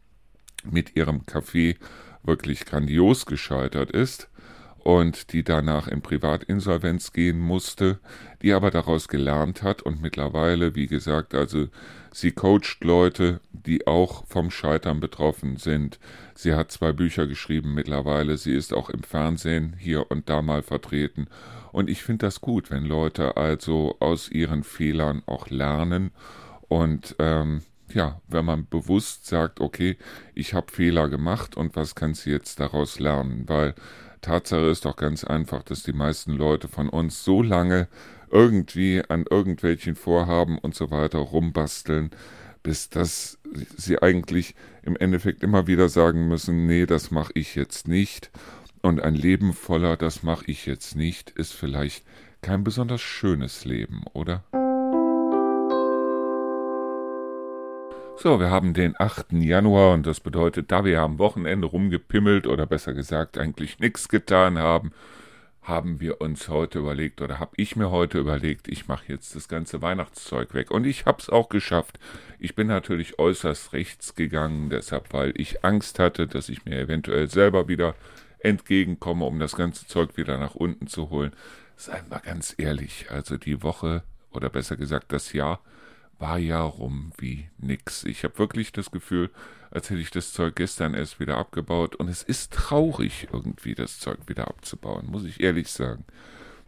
mit 0.65 0.97
ihrem 0.97 1.25
Café 1.25 1.77
wirklich 2.23 2.65
grandios 2.65 3.27
gescheitert 3.27 3.91
ist 3.91 4.31
und 4.85 5.33
die 5.33 5.43
danach 5.43 5.89
in 5.89 6.03
Privatinsolvenz 6.03 7.15
gehen 7.15 7.41
musste, 7.41 7.99
die 8.43 8.53
aber 8.53 8.71
daraus 8.71 9.09
gelernt 9.09 9.63
hat 9.63 9.81
und 9.81 10.03
mittlerweile, 10.03 10.75
wie 10.75 10.87
gesagt, 10.87 11.35
also 11.35 11.69
sie 12.13 12.33
coacht 12.33 12.85
Leute, 12.85 13.41
die 13.51 13.87
auch 13.87 14.27
vom 14.27 14.51
Scheitern 14.51 15.01
betroffen 15.01 15.57
sind. 15.57 15.99
Sie 16.35 16.53
hat 16.53 16.71
zwei 16.71 16.93
Bücher 16.93 17.27
geschrieben 17.27 17.73
mittlerweile, 17.73 18.37
sie 18.37 18.53
ist 18.53 18.75
auch 18.75 18.91
im 18.91 19.03
Fernsehen 19.03 19.75
hier 19.79 20.11
und 20.11 20.29
da 20.29 20.43
mal 20.43 20.63
vertreten. 20.63 21.29
Und 21.73 21.89
ich 21.89 22.03
finde 22.03 22.27
das 22.27 22.43
gut, 22.43 22.71
wenn 22.71 22.85
Leute 22.85 23.39
also 23.39 23.97
aus 24.01 24.31
ihren 24.31 24.65
Fehlern 24.65 25.23
auch 25.25 25.49
lernen. 25.49 26.11
Und 26.69 27.17
ähm, 27.19 27.63
ja, 27.95 28.21
wenn 28.29 28.45
man 28.45 28.67
bewusst 28.69 29.27
sagt, 29.27 29.61
okay, 29.61 29.97
ich 30.35 30.53
habe 30.53 30.71
Fehler 30.71 31.09
gemacht 31.09 31.57
und 31.57 31.75
was 31.75 31.95
kannst 31.95 32.27
du 32.27 32.31
jetzt 32.31 32.61
daraus 32.61 33.01
lernen, 33.01 33.45
weil 33.47 33.75
Tatsache 34.25 34.67
ist 34.67 34.87
doch 34.87 34.97
ganz 34.97 35.23
einfach, 35.23 35.63
dass 35.63 35.83
die 35.83 35.93
meisten 35.93 36.33
Leute 36.33 36.67
von 36.67 36.89
uns 36.89 37.25
so 37.25 37.43
lange 37.43 37.89
irgendwie 38.31 39.03
an 39.07 39.27
irgendwelchen 39.29 39.97
Vorhaben 39.97 40.59
und 40.59 40.75
so 40.75 40.91
weiter 40.91 41.19
rumbasteln, 41.19 42.11
bis 42.63 42.89
dass 42.89 43.39
sie 43.77 44.01
eigentlich 44.01 44.55
im 44.83 44.97
Endeffekt 44.97 45.43
immer 45.43 45.67
wieder 45.67 45.91
sagen 45.91 46.27
müssen, 46.27 46.67
nee, 46.67 46.87
das 46.87 47.11
mache 47.11 47.33
ich 47.35 47.55
jetzt 47.55 47.87
nicht. 47.87 48.31
Und 48.81 49.03
ein 49.03 49.15
Leben 49.15 49.53
voller, 49.53 49.99
das 49.99 50.23
mache 50.23 50.47
ich 50.47 50.65
jetzt 50.65 50.97
nicht, 50.97 51.31
ist 51.31 51.53
vielleicht 51.53 52.05
kein 52.41 52.65
besonders 52.65 53.03
schönes 53.03 53.67
Leben, 53.67 54.05
oder? 54.15 54.43
So, 58.17 58.41
wir 58.41 58.51
haben 58.51 58.73
den 58.75 58.95
8. 58.99 59.33
Januar 59.33 59.93
und 59.93 60.07
das 60.07 60.21
bedeutet, 60.21 60.71
da 60.71 60.85
wir 60.85 61.03
am 61.03 61.19
Wochenende 61.19 61.67
rumgepimmelt 61.67 62.47
oder 62.47 62.65
besser 62.65 62.95
gesagt 62.95 63.37
eigentlich 63.37 63.81
nichts 63.81 64.09
getan 64.09 64.59
haben, 64.59 64.93
haben 65.63 66.01
wir 66.01 66.21
uns 66.21 66.49
heute 66.49 66.79
überlegt 66.79 67.21
oder 67.21 67.39
habe 67.39 67.53
ich 67.57 67.75
mir 67.77 67.91
heute 67.91 68.19
überlegt, 68.19 68.69
ich 68.69 68.87
mache 68.87 69.05
jetzt 69.09 69.35
das 69.35 69.49
ganze 69.49 69.83
Weihnachtszeug 69.83 70.55
weg. 70.55 70.71
Und 70.71 70.87
ich 70.87 71.07
habe 71.07 71.19
es 71.21 71.29
auch 71.29 71.49
geschafft. 71.49 71.99
Ich 72.39 72.55
bin 72.55 72.69
natürlich 72.69 73.19
äußerst 73.19 73.73
rechts 73.73 74.15
gegangen, 74.15 74.71
deshalb, 74.71 75.13
weil 75.13 75.33
ich 75.37 75.65
Angst 75.65 75.99
hatte, 75.99 76.27
dass 76.27 76.49
ich 76.49 76.65
mir 76.65 76.79
eventuell 76.79 77.29
selber 77.29 77.69
wieder 77.69 77.95
entgegenkomme, 78.39 79.25
um 79.25 79.39
das 79.39 79.57
ganze 79.57 79.87
Zeug 79.87 80.17
wieder 80.17 80.39
nach 80.39 80.55
unten 80.55 80.87
zu 80.87 81.11
holen. 81.11 81.33
Seien 81.77 82.11
wir 82.11 82.21
ganz 82.21 82.55
ehrlich, 82.59 83.07
also 83.11 83.37
die 83.37 83.63
Woche 83.63 84.03
oder 84.31 84.51
besser 84.51 84.77
gesagt 84.77 85.13
das 85.13 85.33
Jahr 85.33 85.61
war 86.19 86.39
ja 86.39 86.61
rum 86.61 87.13
wie 87.19 87.49
nix. 87.59 88.05
Ich 88.05 88.25
habe 88.25 88.39
wirklich 88.39 88.73
das 88.73 88.91
Gefühl, 88.91 89.31
als 89.71 89.91
hätte 89.91 90.01
ich 90.01 90.11
das 90.11 90.33
Zeug 90.33 90.57
gestern 90.57 90.95
erst 90.95 91.21
wieder 91.21 91.37
abgebaut. 91.37 91.97
Und 91.97 92.09
es 92.09 92.23
ist 92.23 92.53
traurig, 92.53 93.29
irgendwie 93.33 93.75
das 93.75 93.99
Zeug 93.99 94.19
wieder 94.27 94.49
abzubauen, 94.49 95.07
muss 95.11 95.25
ich 95.25 95.41
ehrlich 95.41 95.69
sagen. 95.69 96.05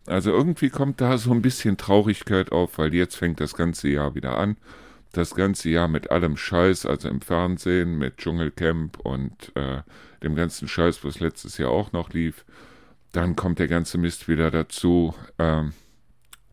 Also 0.07 0.31
irgendwie 0.31 0.71
kommt 0.71 1.01
da 1.01 1.19
so 1.19 1.33
ein 1.33 1.43
bisschen 1.43 1.77
Traurigkeit 1.77 2.53
auf, 2.53 2.79
weil 2.79 2.95
jetzt 2.95 3.17
fängt 3.17 3.41
das 3.41 3.55
ganze 3.55 3.89
Jahr 3.89 4.15
wieder 4.15 4.39
an. 4.39 4.57
Das 5.13 5.35
ganze 5.35 5.71
Jahr 5.71 5.89
mit 5.89 6.11
allem 6.11 6.37
Scheiß, 6.37 6.85
also 6.85 7.09
im 7.09 7.21
Fernsehen, 7.21 7.99
mit 7.99 8.19
Dschungelcamp 8.19 8.99
und 9.01 9.53
äh, 9.57 9.83
dem 10.23 10.35
ganzen 10.35 10.69
Scheiß, 10.69 11.05
was 11.05 11.21
letztes 11.21 11.59
Jahr 11.59 11.71
auch 11.71 11.93
noch 11.93 12.11
lief. 12.11 12.45
Dann 13.13 13.35
kommt 13.35 13.59
der 13.59 13.69
ganze 13.69 13.99
Mist 13.99 14.29
wieder 14.29 14.51
dazu. 14.51 15.15
Ähm, 15.39 15.73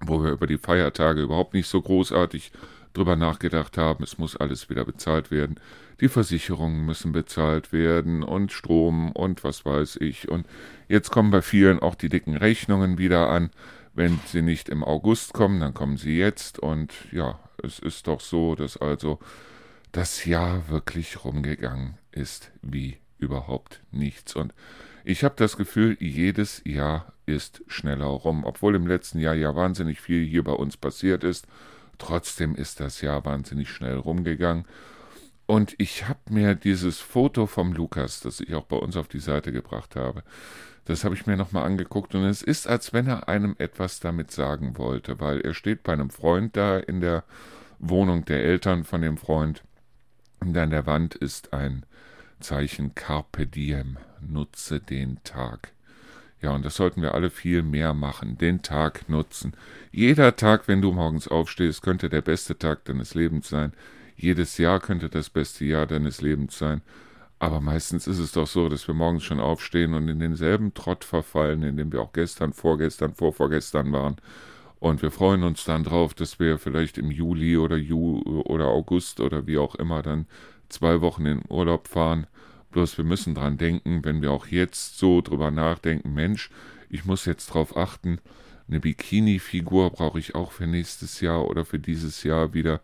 wo 0.07 0.23
wir 0.23 0.31
über 0.31 0.47
die 0.47 0.57
Feiertage 0.57 1.21
überhaupt 1.21 1.53
nicht 1.53 1.67
so 1.67 1.81
großartig 1.81 2.51
drüber 2.93 3.15
nachgedacht 3.15 3.77
haben, 3.77 4.03
es 4.03 4.17
muss 4.17 4.35
alles 4.35 4.69
wieder 4.69 4.85
bezahlt 4.85 5.31
werden, 5.31 5.59
die 5.99 6.07
Versicherungen 6.07 6.85
müssen 6.85 7.11
bezahlt 7.11 7.71
werden 7.71 8.23
und 8.23 8.51
Strom 8.51 9.11
und 9.11 9.43
was 9.43 9.65
weiß 9.65 9.97
ich. 9.97 10.29
Und 10.29 10.47
jetzt 10.87 11.11
kommen 11.11 11.31
bei 11.31 11.41
vielen 11.41 11.79
auch 11.79 11.95
die 11.95 12.09
dicken 12.09 12.35
Rechnungen 12.35 12.97
wieder 12.97 13.29
an. 13.29 13.49
Wenn 13.95 14.19
sie 14.25 14.41
nicht 14.41 14.69
im 14.69 14.83
August 14.83 15.33
kommen, 15.33 15.59
dann 15.59 15.73
kommen 15.73 15.97
sie 15.97 16.17
jetzt. 16.17 16.57
Und 16.59 16.93
ja, 17.11 17.39
es 17.61 17.79
ist 17.79 18.07
doch 18.07 18.19
so, 18.19 18.55
dass 18.55 18.77
also 18.77 19.19
das 19.91 20.25
Jahr 20.25 20.67
wirklich 20.69 21.23
rumgegangen 21.23 21.97
ist 22.11 22.51
wie 22.61 22.97
überhaupt 23.19 23.81
nichts. 23.91 24.35
Und 24.35 24.53
ich 25.05 25.23
habe 25.23 25.35
das 25.37 25.57
Gefühl, 25.57 25.97
jedes 25.99 26.61
Jahr 26.65 27.13
ist 27.25 27.63
schneller 27.67 28.05
rum, 28.05 28.43
obwohl 28.43 28.75
im 28.75 28.87
letzten 28.87 29.19
Jahr 29.19 29.35
ja 29.35 29.55
wahnsinnig 29.55 30.01
viel 30.01 30.25
hier 30.25 30.43
bei 30.43 30.53
uns 30.53 30.77
passiert 30.77 31.23
ist. 31.23 31.47
Trotzdem 31.97 32.55
ist 32.55 32.79
das 32.79 33.01
Jahr 33.01 33.25
wahnsinnig 33.25 33.69
schnell 33.69 33.97
rumgegangen. 33.97 34.65
Und 35.45 35.75
ich 35.77 36.07
habe 36.07 36.19
mir 36.29 36.55
dieses 36.55 36.99
Foto 36.99 37.47
vom 37.47 37.73
Lukas, 37.73 38.21
das 38.21 38.39
ich 38.39 38.55
auch 38.55 38.65
bei 38.65 38.77
uns 38.77 38.95
auf 38.95 39.07
die 39.07 39.19
Seite 39.19 39.51
gebracht 39.51 39.95
habe, 39.95 40.23
das 40.85 41.03
habe 41.03 41.15
ich 41.15 41.25
mir 41.25 41.37
nochmal 41.37 41.63
angeguckt 41.63 42.13
und 42.13 42.23
es 42.23 42.41
ist, 42.41 42.67
als 42.67 42.91
wenn 42.91 43.07
er 43.07 43.29
einem 43.29 43.55
etwas 43.57 43.99
damit 43.99 44.31
sagen 44.31 44.77
wollte, 44.77 45.19
weil 45.19 45.39
er 45.41 45.53
steht 45.53 45.83
bei 45.83 45.93
einem 45.93 46.09
Freund 46.09 46.57
da 46.57 46.77
in 46.77 46.99
der 46.99 47.23
Wohnung 47.79 48.25
der 48.25 48.43
Eltern 48.43 48.83
von 48.83 49.01
dem 49.01 49.17
Freund 49.17 49.63
und 50.39 50.57
an 50.57 50.71
der 50.71 50.85
Wand 50.85 51.15
ist 51.15 51.53
ein 51.53 51.85
Zeichen 52.39 52.95
Carpe 52.95 53.47
Diem, 53.47 53.97
nutze 54.19 54.81
den 54.81 55.23
Tag. 55.23 55.72
Ja, 56.43 56.51
und 56.51 56.65
das 56.65 56.75
sollten 56.75 57.01
wir 57.01 57.13
alle 57.13 57.29
viel 57.29 57.63
mehr 57.63 57.93
machen, 57.93 58.37
den 58.37 58.61
Tag 58.61 59.07
nutzen. 59.07 59.53
Jeder 59.93 60.35
Tag, 60.35 60.67
wenn 60.67 60.81
du 60.81 60.91
morgens 60.91 61.29
aufstehst, 61.29 61.81
könnte 61.81 62.09
der 62.09 62.21
beste 62.21 62.57
Tag 62.59 62.83
deines 62.83 63.15
Lebens 63.15 63.47
sein. 63.47 63.71
Jedes 64.17 64.57
Jahr 64.57 64.81
könnte 64.81 65.07
das 65.07 65.29
beste 65.29 65.63
Jahr 65.63 65.87
deines 65.87 66.19
Lebens 66.19 66.57
sein. 66.57 66.81
Aber 67.39 67.61
meistens 67.61 68.07
ist 68.07 68.19
es 68.19 68.33
doch 68.33 68.47
so, 68.47 68.67
dass 68.67 68.87
wir 68.87 68.93
morgens 68.93 69.23
schon 69.23 69.39
aufstehen 69.39 69.93
und 69.93 70.09
in 70.09 70.19
denselben 70.19 70.73
Trott 70.73 71.05
verfallen, 71.05 71.63
in 71.63 71.77
dem 71.77 71.93
wir 71.93 72.01
auch 72.01 72.11
gestern, 72.11 72.51
vorgestern, 72.51 73.13
vorvorgestern 73.13 73.93
waren. 73.93 74.17
Und 74.79 75.01
wir 75.01 75.11
freuen 75.11 75.43
uns 75.43 75.63
dann 75.63 75.85
drauf, 75.85 76.13
dass 76.13 76.39
wir 76.39 76.57
vielleicht 76.57 76.97
im 76.97 77.09
Juli 77.09 77.55
oder 77.55 77.77
Ju 77.77 78.21
oder 78.43 78.67
August 78.67 79.21
oder 79.21 79.47
wie 79.47 79.57
auch 79.57 79.75
immer 79.75 80.01
dann 80.01 80.25
zwei 80.67 80.99
Wochen 80.99 81.25
in 81.25 81.41
Urlaub 81.47 81.87
fahren. 81.87 82.27
Bloß 82.73 82.97
wir 82.97 83.05
müssen 83.05 83.35
dran 83.35 83.57
denken, 83.57 84.03
wenn 84.03 84.21
wir 84.21 84.31
auch 84.31 84.47
jetzt 84.47 84.97
so 84.97 85.21
drüber 85.21 85.51
nachdenken, 85.51 86.13
Mensch, 86.13 86.49
ich 86.89 87.05
muss 87.05 87.25
jetzt 87.25 87.47
drauf 87.47 87.77
achten, 87.77 88.19
eine 88.67 88.79
Bikini-Figur 88.79 89.91
brauche 89.91 90.19
ich 90.19 90.35
auch 90.35 90.51
für 90.51 90.65
nächstes 90.65 91.21
Jahr 91.21 91.47
oder 91.47 91.65
für 91.65 91.79
dieses 91.79 92.23
Jahr 92.23 92.53
wieder. 92.53 92.81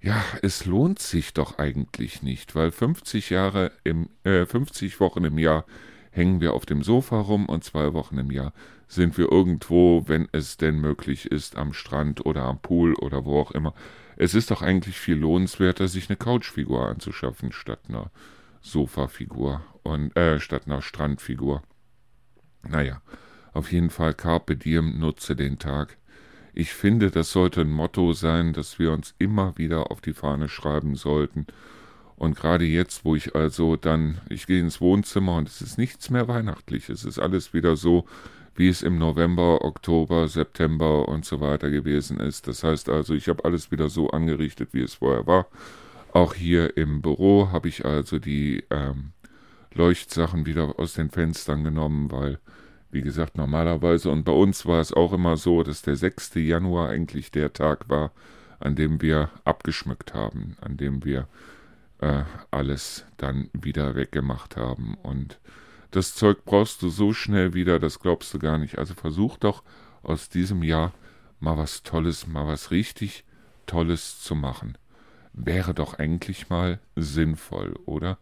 Ja, 0.00 0.24
es 0.42 0.64
lohnt 0.64 0.98
sich 1.00 1.34
doch 1.34 1.58
eigentlich 1.58 2.22
nicht, 2.22 2.54
weil 2.54 2.70
50 2.70 3.30
Jahre 3.30 3.72
im, 3.84 4.08
äh, 4.24 4.46
50 4.46 5.00
Wochen 5.00 5.24
im 5.24 5.38
Jahr 5.38 5.64
hängen 6.10 6.40
wir 6.40 6.54
auf 6.54 6.64
dem 6.64 6.82
Sofa 6.82 7.20
rum 7.20 7.46
und 7.46 7.64
zwei 7.64 7.92
Wochen 7.92 8.18
im 8.18 8.30
Jahr 8.30 8.52
sind 8.88 9.18
wir 9.18 9.30
irgendwo, 9.30 10.04
wenn 10.06 10.28
es 10.32 10.56
denn 10.56 10.80
möglich 10.80 11.26
ist, 11.26 11.56
am 11.56 11.72
Strand 11.72 12.24
oder 12.24 12.44
am 12.44 12.60
Pool 12.60 12.94
oder 12.94 13.24
wo 13.24 13.40
auch 13.40 13.50
immer. 13.50 13.74
Es 14.16 14.34
ist 14.34 14.50
doch 14.50 14.62
eigentlich 14.62 14.98
viel 14.98 15.16
lohnenswerter, 15.16 15.88
sich 15.88 16.08
eine 16.08 16.16
Couchfigur 16.16 16.88
anzuschaffen, 16.88 17.52
statt 17.52 17.80
einer 17.88 18.10
Sofafigur 18.64 19.62
und 19.82 20.16
äh, 20.16 20.40
statt 20.40 20.62
einer 20.66 20.80
Strandfigur. 20.80 21.62
Naja, 22.66 23.02
auf 23.52 23.70
jeden 23.70 23.90
Fall 23.90 24.14
Carpe 24.14 24.56
Diem, 24.56 24.98
nutze 24.98 25.36
den 25.36 25.58
Tag. 25.58 25.98
Ich 26.54 26.72
finde, 26.72 27.10
das 27.10 27.30
sollte 27.30 27.60
ein 27.60 27.70
Motto 27.70 28.14
sein, 28.14 28.52
das 28.52 28.78
wir 28.78 28.92
uns 28.92 29.14
immer 29.18 29.58
wieder 29.58 29.90
auf 29.90 30.00
die 30.00 30.14
Fahne 30.14 30.48
schreiben 30.48 30.94
sollten. 30.94 31.46
Und 32.16 32.36
gerade 32.36 32.64
jetzt, 32.64 33.04
wo 33.04 33.14
ich 33.14 33.34
also 33.34 33.76
dann, 33.76 34.20
ich 34.28 34.46
gehe 34.46 34.60
ins 34.60 34.80
Wohnzimmer 34.80 35.36
und 35.36 35.48
es 35.48 35.60
ist 35.60 35.78
nichts 35.78 36.10
mehr 36.10 36.26
weihnachtlich, 36.26 36.88
es 36.88 37.04
ist 37.04 37.18
alles 37.18 37.52
wieder 37.52 37.76
so, 37.76 38.06
wie 38.54 38.68
es 38.68 38.82
im 38.82 38.98
November, 38.98 39.62
Oktober, 39.64 40.28
September 40.28 41.08
und 41.08 41.24
so 41.24 41.40
weiter 41.40 41.70
gewesen 41.70 42.18
ist. 42.18 42.48
Das 42.48 42.64
heißt 42.64 42.88
also, 42.88 43.14
ich 43.14 43.28
habe 43.28 43.44
alles 43.44 43.70
wieder 43.70 43.88
so 43.88 44.10
angerichtet, 44.10 44.70
wie 44.72 44.82
es 44.82 44.94
vorher 44.94 45.26
war. 45.26 45.48
Auch 46.14 46.34
hier 46.34 46.76
im 46.76 47.02
Büro 47.02 47.50
habe 47.50 47.68
ich 47.68 47.84
also 47.84 48.20
die 48.20 48.62
ähm, 48.70 49.10
Leuchtsachen 49.72 50.46
wieder 50.46 50.78
aus 50.78 50.94
den 50.94 51.10
Fenstern 51.10 51.64
genommen, 51.64 52.12
weil, 52.12 52.38
wie 52.92 53.02
gesagt, 53.02 53.36
normalerweise 53.36 54.12
und 54.12 54.22
bei 54.22 54.30
uns 54.30 54.64
war 54.64 54.80
es 54.80 54.92
auch 54.92 55.12
immer 55.12 55.36
so, 55.36 55.64
dass 55.64 55.82
der 55.82 55.96
6. 55.96 56.36
Januar 56.36 56.88
eigentlich 56.90 57.32
der 57.32 57.52
Tag 57.52 57.88
war, 57.88 58.12
an 58.60 58.76
dem 58.76 59.02
wir 59.02 59.30
abgeschmückt 59.42 60.14
haben, 60.14 60.56
an 60.60 60.76
dem 60.76 61.04
wir 61.04 61.26
äh, 61.98 62.22
alles 62.52 63.06
dann 63.16 63.50
wieder 63.52 63.96
weggemacht 63.96 64.56
haben 64.56 64.96
und 65.02 65.40
das 65.90 66.14
Zeug 66.14 66.44
brauchst 66.44 66.80
du 66.82 66.90
so 66.90 67.12
schnell 67.12 67.54
wieder, 67.54 67.80
das 67.80 67.98
glaubst 67.98 68.32
du 68.34 68.38
gar 68.38 68.58
nicht. 68.58 68.78
Also 68.78 68.94
versuch 68.94 69.36
doch 69.36 69.64
aus 70.04 70.28
diesem 70.28 70.62
Jahr 70.62 70.92
mal 71.40 71.58
was 71.58 71.82
Tolles, 71.82 72.28
mal 72.28 72.46
was 72.46 72.70
richtig 72.70 73.24
Tolles 73.66 74.20
zu 74.20 74.36
machen. 74.36 74.78
Wäre 75.36 75.74
doch 75.74 75.98
eigentlich 75.98 76.48
mal 76.48 76.78
sinnvoll, 76.94 77.74
oder? 77.86 78.18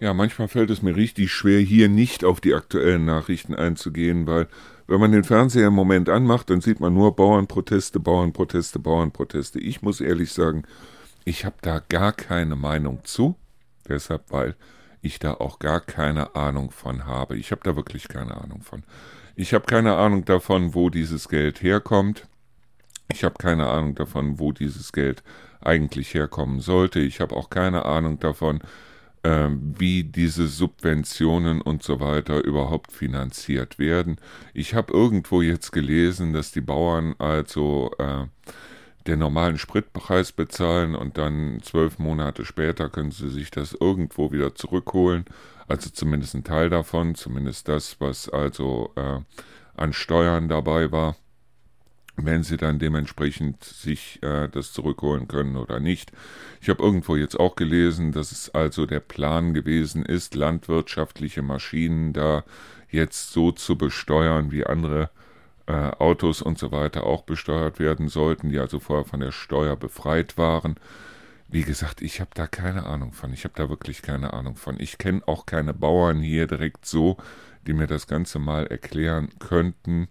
Ja, 0.00 0.14
manchmal 0.14 0.46
fällt 0.46 0.70
es 0.70 0.82
mir 0.82 0.94
richtig 0.94 1.32
schwer, 1.32 1.58
hier 1.58 1.88
nicht 1.88 2.24
auf 2.24 2.40
die 2.40 2.54
aktuellen 2.54 3.04
Nachrichten 3.04 3.54
einzugehen, 3.54 4.28
weil 4.28 4.46
wenn 4.86 5.00
man 5.00 5.10
den 5.10 5.24
Fernseher 5.24 5.66
im 5.66 5.74
Moment 5.74 6.08
anmacht, 6.08 6.48
dann 6.48 6.60
sieht 6.60 6.78
man 6.78 6.94
nur 6.94 7.16
Bauernproteste, 7.16 7.98
Bauernproteste, 7.98 8.78
Bauernproteste. 8.78 9.58
Ich 9.58 9.82
muss 9.82 10.00
ehrlich 10.00 10.32
sagen, 10.32 10.62
ich 11.24 11.44
habe 11.44 11.56
da 11.60 11.80
gar 11.88 12.12
keine 12.12 12.54
Meinung 12.54 13.00
zu. 13.02 13.34
Deshalb, 13.88 14.30
weil 14.30 14.54
ich 15.02 15.18
da 15.18 15.34
auch 15.34 15.58
gar 15.58 15.80
keine 15.80 16.36
Ahnung 16.36 16.70
von 16.70 17.04
habe. 17.04 17.36
Ich 17.36 17.50
habe 17.50 17.62
da 17.64 17.74
wirklich 17.74 18.06
keine 18.06 18.36
Ahnung 18.36 18.62
von. 18.62 18.84
Ich 19.34 19.54
habe 19.54 19.66
keine 19.66 19.96
Ahnung 19.96 20.24
davon, 20.24 20.74
wo 20.74 20.88
dieses 20.88 21.28
Geld 21.28 21.62
herkommt. 21.62 22.28
Ich 23.08 23.24
habe 23.24 23.34
keine 23.38 23.66
Ahnung 23.66 23.94
davon, 23.94 24.38
wo 24.38 24.52
dieses 24.52 24.92
Geld 24.92 25.22
eigentlich 25.60 26.14
herkommen 26.14 26.60
sollte. 26.60 27.00
Ich 27.00 27.20
habe 27.20 27.36
auch 27.36 27.50
keine 27.50 27.84
Ahnung 27.84 28.18
davon, 28.18 28.60
äh, 29.22 29.48
wie 29.50 30.04
diese 30.04 30.46
Subventionen 30.46 31.60
und 31.60 31.82
so 31.82 32.00
weiter 32.00 32.44
überhaupt 32.44 32.92
finanziert 32.92 33.78
werden. 33.78 34.16
Ich 34.52 34.74
habe 34.74 34.92
irgendwo 34.92 35.42
jetzt 35.42 35.72
gelesen, 35.72 36.32
dass 36.32 36.52
die 36.52 36.60
Bauern 36.60 37.14
also 37.18 37.90
äh, 37.98 38.26
den 39.06 39.18
normalen 39.18 39.58
Spritpreis 39.58 40.32
bezahlen 40.32 40.94
und 40.94 41.18
dann 41.18 41.60
zwölf 41.62 41.98
Monate 41.98 42.44
später 42.44 42.88
können 42.88 43.10
sie 43.10 43.28
sich 43.28 43.50
das 43.50 43.76
irgendwo 43.78 44.32
wieder 44.32 44.54
zurückholen. 44.54 45.24
Also 45.68 45.90
zumindest 45.90 46.34
ein 46.34 46.44
Teil 46.44 46.70
davon, 46.70 47.14
zumindest 47.14 47.68
das, 47.68 48.00
was 48.00 48.28
also 48.28 48.92
äh, 48.96 49.20
an 49.76 49.92
Steuern 49.92 50.48
dabei 50.48 50.90
war, 50.92 51.16
wenn 52.16 52.42
sie 52.42 52.56
dann 52.56 52.78
dementsprechend 52.78 53.64
sich 53.64 54.22
äh, 54.22 54.48
das 54.48 54.72
zurückholen 54.72 55.26
können 55.28 55.56
oder 55.56 55.80
nicht. 55.80 56.12
Ich 56.60 56.68
habe 56.68 56.82
irgendwo 56.82 57.16
jetzt 57.16 57.38
auch 57.38 57.56
gelesen, 57.56 58.12
dass 58.12 58.32
es 58.32 58.54
also 58.54 58.86
der 58.86 59.00
Plan 59.00 59.52
gewesen 59.54 60.04
ist, 60.04 60.34
landwirtschaftliche 60.34 61.42
Maschinen 61.42 62.12
da 62.12 62.44
jetzt 62.90 63.32
so 63.32 63.50
zu 63.50 63.76
besteuern 63.76 64.52
wie 64.52 64.64
andere 64.64 65.10
äh, 65.66 65.72
Autos 65.72 66.42
und 66.42 66.58
so 66.58 66.72
weiter 66.72 67.04
auch 67.04 67.22
besteuert 67.22 67.78
werden 67.78 68.08
sollten, 68.08 68.50
die 68.50 68.58
also 68.58 68.78
vorher 68.78 69.04
von 69.04 69.20
der 69.20 69.32
Steuer 69.32 69.76
befreit 69.76 70.38
waren. 70.38 70.76
Wie 71.48 71.62
gesagt, 71.62 72.02
ich 72.02 72.20
habe 72.20 72.30
da 72.34 72.46
keine 72.46 72.86
Ahnung 72.86 73.12
von. 73.12 73.32
Ich 73.32 73.44
habe 73.44 73.54
da 73.56 73.68
wirklich 73.68 74.02
keine 74.02 74.32
Ahnung 74.32 74.56
von. 74.56 74.78
Ich 74.78 74.98
kenne 74.98 75.22
auch 75.26 75.46
keine 75.46 75.74
Bauern 75.74 76.20
hier 76.20 76.46
direkt 76.46 76.86
so, 76.86 77.16
die 77.66 77.72
mir 77.72 77.86
das 77.86 78.06
Ganze 78.06 78.38
mal 78.38 78.66
erklären 78.66 79.30
könnten. 79.38 80.08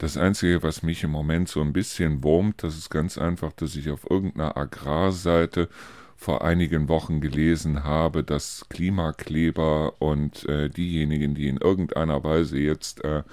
Das 0.00 0.16
Einzige, 0.16 0.62
was 0.62 0.82
mich 0.82 1.04
im 1.04 1.10
Moment 1.10 1.50
so 1.50 1.60
ein 1.60 1.74
bisschen 1.74 2.24
wurmt, 2.24 2.62
das 2.62 2.78
ist 2.78 2.88
ganz 2.88 3.18
einfach, 3.18 3.52
dass 3.52 3.76
ich 3.76 3.90
auf 3.90 4.10
irgendeiner 4.10 4.56
Agrarseite 4.56 5.68
vor 6.16 6.42
einigen 6.42 6.88
Wochen 6.88 7.20
gelesen 7.20 7.84
habe, 7.84 8.24
dass 8.24 8.64
Klimakleber 8.70 10.00
und 10.00 10.48
äh, 10.48 10.70
diejenigen, 10.70 11.34
die 11.34 11.48
in 11.48 11.58
irgendeiner 11.58 12.24
Weise 12.24 12.58
jetzt 12.58 13.04
äh, 13.04 13.24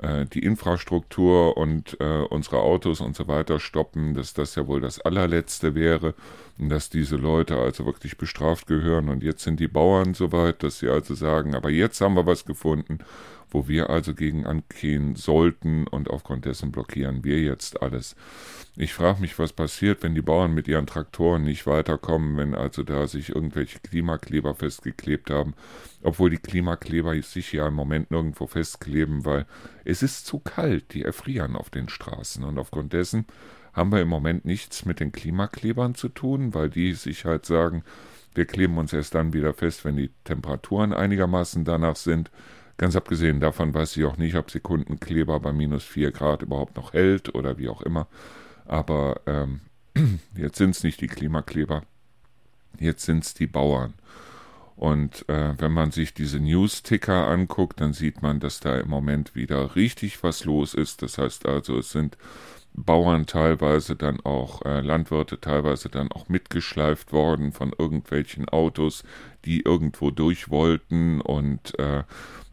äh, 0.00 0.24
die 0.24 0.38
Infrastruktur 0.38 1.58
und 1.58 2.00
äh, 2.00 2.22
unsere 2.30 2.60
Autos 2.60 3.02
und 3.02 3.14
so 3.14 3.28
weiter 3.28 3.60
stoppen, 3.60 4.14
dass 4.14 4.32
das 4.32 4.54
ja 4.54 4.66
wohl 4.66 4.80
das 4.80 5.02
allerletzte 5.02 5.74
wäre 5.74 6.14
und 6.58 6.70
dass 6.70 6.88
diese 6.88 7.16
Leute 7.16 7.58
also 7.58 7.84
wirklich 7.84 8.16
bestraft 8.16 8.66
gehören. 8.66 9.10
Und 9.10 9.22
jetzt 9.22 9.42
sind 9.42 9.60
die 9.60 9.68
Bauern 9.68 10.14
so 10.14 10.32
weit, 10.32 10.62
dass 10.62 10.78
sie 10.78 10.88
also 10.88 11.14
sagen, 11.14 11.54
aber 11.54 11.68
jetzt 11.68 12.00
haben 12.00 12.14
wir 12.14 12.24
was 12.24 12.46
gefunden, 12.46 13.00
wo 13.50 13.68
wir 13.68 13.90
also 13.90 14.14
gegen 14.14 14.46
angehen 14.46 15.16
sollten 15.16 15.86
und 15.86 16.10
aufgrund 16.10 16.44
dessen 16.44 16.72
blockieren 16.72 17.24
wir 17.24 17.40
jetzt 17.40 17.82
alles. 17.82 18.16
Ich 18.76 18.94
frage 18.94 19.20
mich, 19.20 19.38
was 19.38 19.52
passiert, 19.52 20.02
wenn 20.02 20.14
die 20.14 20.22
Bauern 20.22 20.54
mit 20.54 20.68
ihren 20.68 20.86
Traktoren 20.86 21.42
nicht 21.42 21.66
weiterkommen, 21.66 22.36
wenn 22.36 22.54
also 22.54 22.82
da 22.82 23.06
sich 23.06 23.30
irgendwelche 23.30 23.80
Klimakleber 23.80 24.54
festgeklebt 24.54 25.30
haben, 25.30 25.54
obwohl 26.02 26.30
die 26.30 26.36
Klimakleber 26.38 27.20
sich 27.22 27.52
ja 27.52 27.68
im 27.68 27.74
Moment 27.74 28.10
nirgendwo 28.10 28.46
festkleben, 28.46 29.24
weil 29.24 29.46
es 29.84 30.02
ist 30.02 30.26
zu 30.26 30.38
kalt, 30.38 30.94
die 30.94 31.02
erfrieren 31.02 31.56
auf 31.56 31.70
den 31.70 31.88
Straßen 31.88 32.44
und 32.44 32.58
aufgrund 32.58 32.92
dessen 32.92 33.26
haben 33.72 33.92
wir 33.92 34.00
im 34.00 34.08
Moment 34.08 34.44
nichts 34.44 34.84
mit 34.84 35.00
den 35.00 35.12
Klimaklebern 35.12 35.94
zu 35.94 36.08
tun, 36.08 36.54
weil 36.54 36.68
die 36.68 36.94
sich 36.94 37.24
halt 37.24 37.46
sagen, 37.46 37.84
wir 38.34 38.46
kleben 38.46 38.78
uns 38.78 38.92
erst 38.92 39.14
dann 39.14 39.32
wieder 39.32 39.54
fest, 39.54 39.84
wenn 39.84 39.96
die 39.96 40.10
Temperaturen 40.24 40.92
einigermaßen 40.92 41.64
danach 41.64 41.96
sind. 41.96 42.30
Ganz 42.78 42.94
abgesehen 42.94 43.40
davon 43.40 43.74
weiß 43.74 43.96
ich 43.96 44.04
auch 44.04 44.16
nicht, 44.16 44.36
ob 44.36 44.50
Sekundenkleber 44.50 45.40
bei 45.40 45.52
minus 45.52 45.82
4 45.84 46.12
Grad 46.12 46.42
überhaupt 46.42 46.76
noch 46.76 46.92
hält 46.92 47.34
oder 47.34 47.58
wie 47.58 47.68
auch 47.68 47.82
immer. 47.82 48.06
Aber 48.66 49.20
ähm, 49.26 49.60
jetzt 50.36 50.58
sind 50.58 50.70
es 50.70 50.84
nicht 50.84 51.00
die 51.00 51.08
Klimakleber, 51.08 51.82
jetzt 52.78 53.04
sind 53.04 53.24
es 53.24 53.34
die 53.34 53.48
Bauern. 53.48 53.94
Und 54.76 55.28
äh, 55.28 55.60
wenn 55.60 55.72
man 55.72 55.90
sich 55.90 56.14
diese 56.14 56.38
News-Ticker 56.38 57.26
anguckt, 57.26 57.80
dann 57.80 57.92
sieht 57.92 58.22
man, 58.22 58.38
dass 58.38 58.60
da 58.60 58.78
im 58.78 58.88
Moment 58.88 59.34
wieder 59.34 59.74
richtig 59.74 60.22
was 60.22 60.44
los 60.44 60.72
ist. 60.72 61.02
Das 61.02 61.18
heißt 61.18 61.46
also, 61.46 61.78
es 61.78 61.90
sind 61.90 62.16
Bauern 62.74 63.26
teilweise 63.26 63.96
dann 63.96 64.20
auch, 64.20 64.64
äh, 64.64 64.80
Landwirte 64.80 65.40
teilweise 65.40 65.88
dann 65.88 66.12
auch 66.12 66.28
mitgeschleift 66.28 67.12
worden 67.12 67.50
von 67.50 67.72
irgendwelchen 67.76 68.48
Autos, 68.48 69.02
die 69.44 69.62
irgendwo 69.62 70.12
durch 70.12 70.48
wollten 70.48 71.20
und 71.20 71.76
äh, 71.80 72.04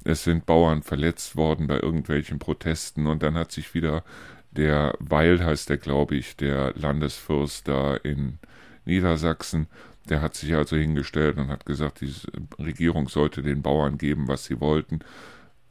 es 0.06 0.24
sind 0.24 0.46
Bauern 0.46 0.84
verletzt 0.84 1.36
worden 1.36 1.68
bei 1.68 1.80
irgendwelchen 1.80 2.40
Protesten 2.40 3.08
und 3.08 3.24
dann 3.24 3.36
hat 3.36 3.52
sich 3.52 3.74
wieder 3.74 4.04
der 4.52 4.96
Weil 5.00 5.44
heißt 5.44 5.70
der, 5.70 5.78
glaube 5.78 6.16
ich, 6.16 6.38
der 6.38 6.74
Landesfürst 6.76 7.68
da 7.68 7.96
in 7.96 8.40
Niedersachsen, 8.86 9.68
der 10.08 10.22
hat 10.22 10.36
sich 10.36 10.56
also 10.56 10.78
hingestellt 10.78 11.38
und 11.38 11.50
hat 11.50 11.66
gesagt, 11.66 12.02
die 12.02 12.14
Regierung 12.60 13.10
sollte 13.10 13.42
den 13.42 13.62
Bauern 13.62 13.98
geben, 13.98 14.28
was 14.28 14.46
sie 14.46 14.62
wollten. 14.62 15.00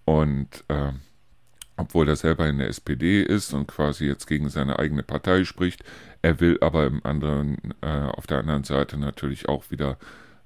Und 0.05 0.65
äh, 0.69 0.93
obwohl 1.77 2.09
er 2.09 2.17
selber 2.17 2.49
in 2.49 2.59
der 2.59 2.69
SPD 2.69 3.23
ist 3.23 3.53
und 3.53 3.67
quasi 3.67 4.07
jetzt 4.07 4.27
gegen 4.27 4.49
seine 4.49 4.79
eigene 4.79 5.03
Partei 5.03 5.45
spricht. 5.45 5.85
Er 6.23 6.41
will 6.41 6.59
aber 6.61 6.87
im 6.87 7.05
anderen, 7.05 7.57
äh, 7.81 7.87
auf 7.87 8.27
der 8.27 8.39
anderen 8.39 8.65
Seite 8.65 8.97
natürlich 8.97 9.49
auch 9.49 9.71
wieder 9.71 9.99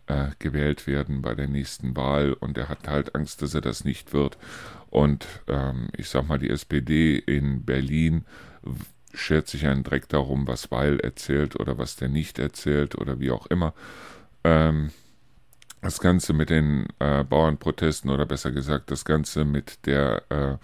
äh, 0.09 0.31
gewählt 0.39 0.87
werden 0.87 1.23
bei 1.23 1.35
der 1.35 1.49
nächsten 1.49 1.97
Wahl 1.97 2.33
und 2.33 2.59
er 2.59 2.69
hat 2.69 2.89
halt 2.89 3.15
Angst, 3.15 3.43
dass 3.43 3.55
er 3.55 3.61
das 3.61 3.85
nicht 3.85 4.13
wird. 4.13 4.39
Und 4.91 5.27
ähm, 5.47 5.89
ich 5.97 6.09
sag 6.09 6.27
mal, 6.27 6.39
die 6.39 6.51
SPD 6.51 7.19
in 7.19 7.65
Berlin 7.65 8.25
schert 9.13 9.49
sich 9.49 9.67
einen 9.67 9.85
Dreck 9.85 10.09
darum, 10.09 10.47
was 10.47 10.71
Weil 10.71 11.01
erzählt 11.01 11.59
oder 11.59 11.79
was 11.79 11.97
der 11.97 12.09
nicht 12.09 12.39
erzählt 12.39 12.97
oder 12.97 13.21
wie 13.21 13.31
auch 13.31 13.47
immer. 13.47 13.75
Ähm, 14.45 14.91
das 15.83 16.01
Ganze 16.01 16.33
mit 16.33 16.51
den 16.51 16.87
äh, 16.99 17.23
Bauernprotesten 17.25 18.11
oder 18.11 18.27
besser 18.27 18.51
gesagt 18.51 18.91
das 18.91 19.05
Ganze 19.05 19.45
mit 19.45 19.87
der 19.87 20.23
äh, 20.31 20.57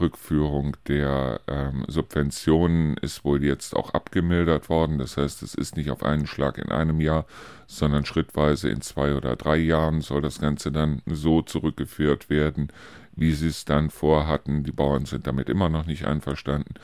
Rückführung 0.00 0.76
der 0.88 1.40
ähm, 1.46 1.84
Subventionen 1.88 2.96
ist 2.96 3.24
wohl 3.24 3.44
jetzt 3.44 3.76
auch 3.76 3.94
abgemildert 3.94 4.68
worden. 4.68 4.98
Das 4.98 5.16
heißt, 5.16 5.42
es 5.42 5.54
ist 5.54 5.76
nicht 5.76 5.90
auf 5.90 6.02
einen 6.02 6.26
Schlag 6.26 6.58
in 6.58 6.70
einem 6.70 7.00
Jahr, 7.00 7.26
sondern 7.66 8.04
schrittweise 8.04 8.68
in 8.70 8.80
zwei 8.80 9.14
oder 9.14 9.36
drei 9.36 9.56
Jahren 9.56 10.00
soll 10.00 10.22
das 10.22 10.40
Ganze 10.40 10.72
dann 10.72 11.02
so 11.06 11.42
zurückgeführt 11.42 12.30
werden, 12.30 12.68
wie 13.14 13.32
sie 13.32 13.48
es 13.48 13.64
dann 13.64 13.90
vorhatten. 13.90 14.64
Die 14.64 14.72
Bauern 14.72 15.04
sind 15.04 15.26
damit 15.26 15.48
immer 15.48 15.68
noch 15.68 15.86
nicht 15.86 16.06
einverstanden. 16.06 16.74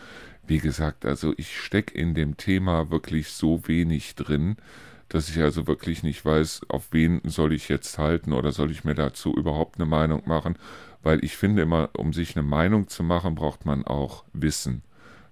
Wie 0.47 0.59
gesagt, 0.59 1.05
also 1.05 1.35
ich 1.37 1.59
stecke 1.59 1.99
in 1.99 2.15
dem 2.15 2.37
Thema 2.37 2.91
wirklich 2.91 3.31
so 3.31 3.67
wenig 3.67 4.15
drin, 4.15 4.57
dass 5.09 5.29
ich 5.29 5.41
also 5.41 5.67
wirklich 5.67 6.03
nicht 6.03 6.25
weiß, 6.25 6.63
auf 6.69 6.89
wen 6.93 7.21
soll 7.25 7.53
ich 7.53 7.69
jetzt 7.69 7.99
halten 7.99 8.33
oder 8.33 8.53
soll 8.53 8.71
ich 8.71 8.85
mir 8.85 8.95
dazu 8.95 9.35
überhaupt 9.35 9.77
eine 9.77 9.87
Meinung 9.87 10.23
machen 10.27 10.57
weil 11.07 11.25
ich 11.25 11.37
finde 11.37 11.63
immer, 11.63 11.91
um 11.97 12.13
sich 12.13 12.35
eine 12.35 12.43
Meinung 12.43 12.89
zu 12.89 13.05
machen, 13.05 13.37
braucht 13.37 13.65
man 13.65 13.85
auch 13.85 14.25
Wissen. 14.33 14.83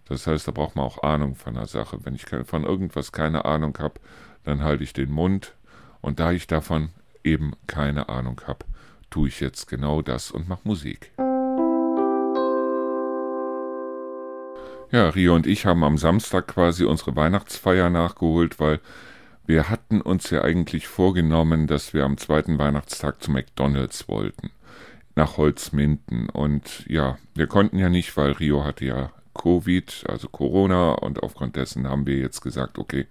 Das 0.05 0.25
heißt, 0.25 0.47
da 0.47 0.53
braucht 0.53 0.77
man 0.77 0.85
auch 0.85 1.03
Ahnung 1.03 1.35
von 1.35 1.55
der 1.55 1.67
Sache. 1.67 1.99
Wenn 2.05 2.15
ich 2.15 2.27
von 2.45 2.63
irgendwas 2.63 3.11
keine 3.11 3.45
Ahnung 3.45 3.77
habe, 3.81 3.95
dann 4.45 4.63
halte 4.63 4.85
ich 4.85 4.93
den 4.93 5.11
Mund. 5.11 5.57
Und 6.01 6.21
da 6.21 6.31
ich 6.31 6.47
davon 6.47 6.91
eben 7.25 7.55
keine 7.67 8.09
Ahnung 8.09 8.41
habe, 8.47 8.65
tue 9.11 9.27
ich 9.27 9.41
jetzt 9.41 9.67
genau 9.67 10.01
das 10.01 10.31
und 10.31 10.49
mache 10.49 10.61
Musik. 10.63 11.11
Ja, 14.93 15.09
Rio 15.09 15.35
und 15.35 15.49
ich 15.49 15.67
haben 15.67 15.83
am 15.83 15.99
Samstag 15.99 16.47
quasi 16.47 16.85
unsere 16.85 17.17
Weihnachtsfeier 17.17 17.91
nachgeholt, 17.91 18.61
weil 18.61 18.79
wir 19.45 19.69
hatten 19.71 20.01
uns 20.01 20.31
ja 20.31 20.43
eigentlich 20.43 20.87
vorgenommen, 20.87 21.67
dass 21.67 21.93
wir 21.93 22.05
am 22.05 22.17
zweiten 22.17 22.61
Weihnachtstag 22.61 23.21
zu 23.21 23.33
McDonald's 23.33 24.07
wollten 24.09 24.53
nach 25.17 25.37
Holzminden. 25.37 26.29
Und 26.29 26.85
ja, 26.89 27.19
wir 27.35 27.47
konnten 27.47 27.79
ja 27.79 27.89
nicht, 27.89 28.17
weil 28.17 28.33
Rio 28.33 28.65
hatte 28.65 28.85
ja 28.85 29.13
Covid, 29.35 30.05
also 30.09 30.29
Corona, 30.29 30.93
und 30.93 31.23
aufgrund 31.23 31.57
dessen 31.57 31.89
haben 31.89 32.07
wir 32.07 32.19
jetzt 32.19 32.41
gesagt, 32.41 32.79
okay, 32.79 33.07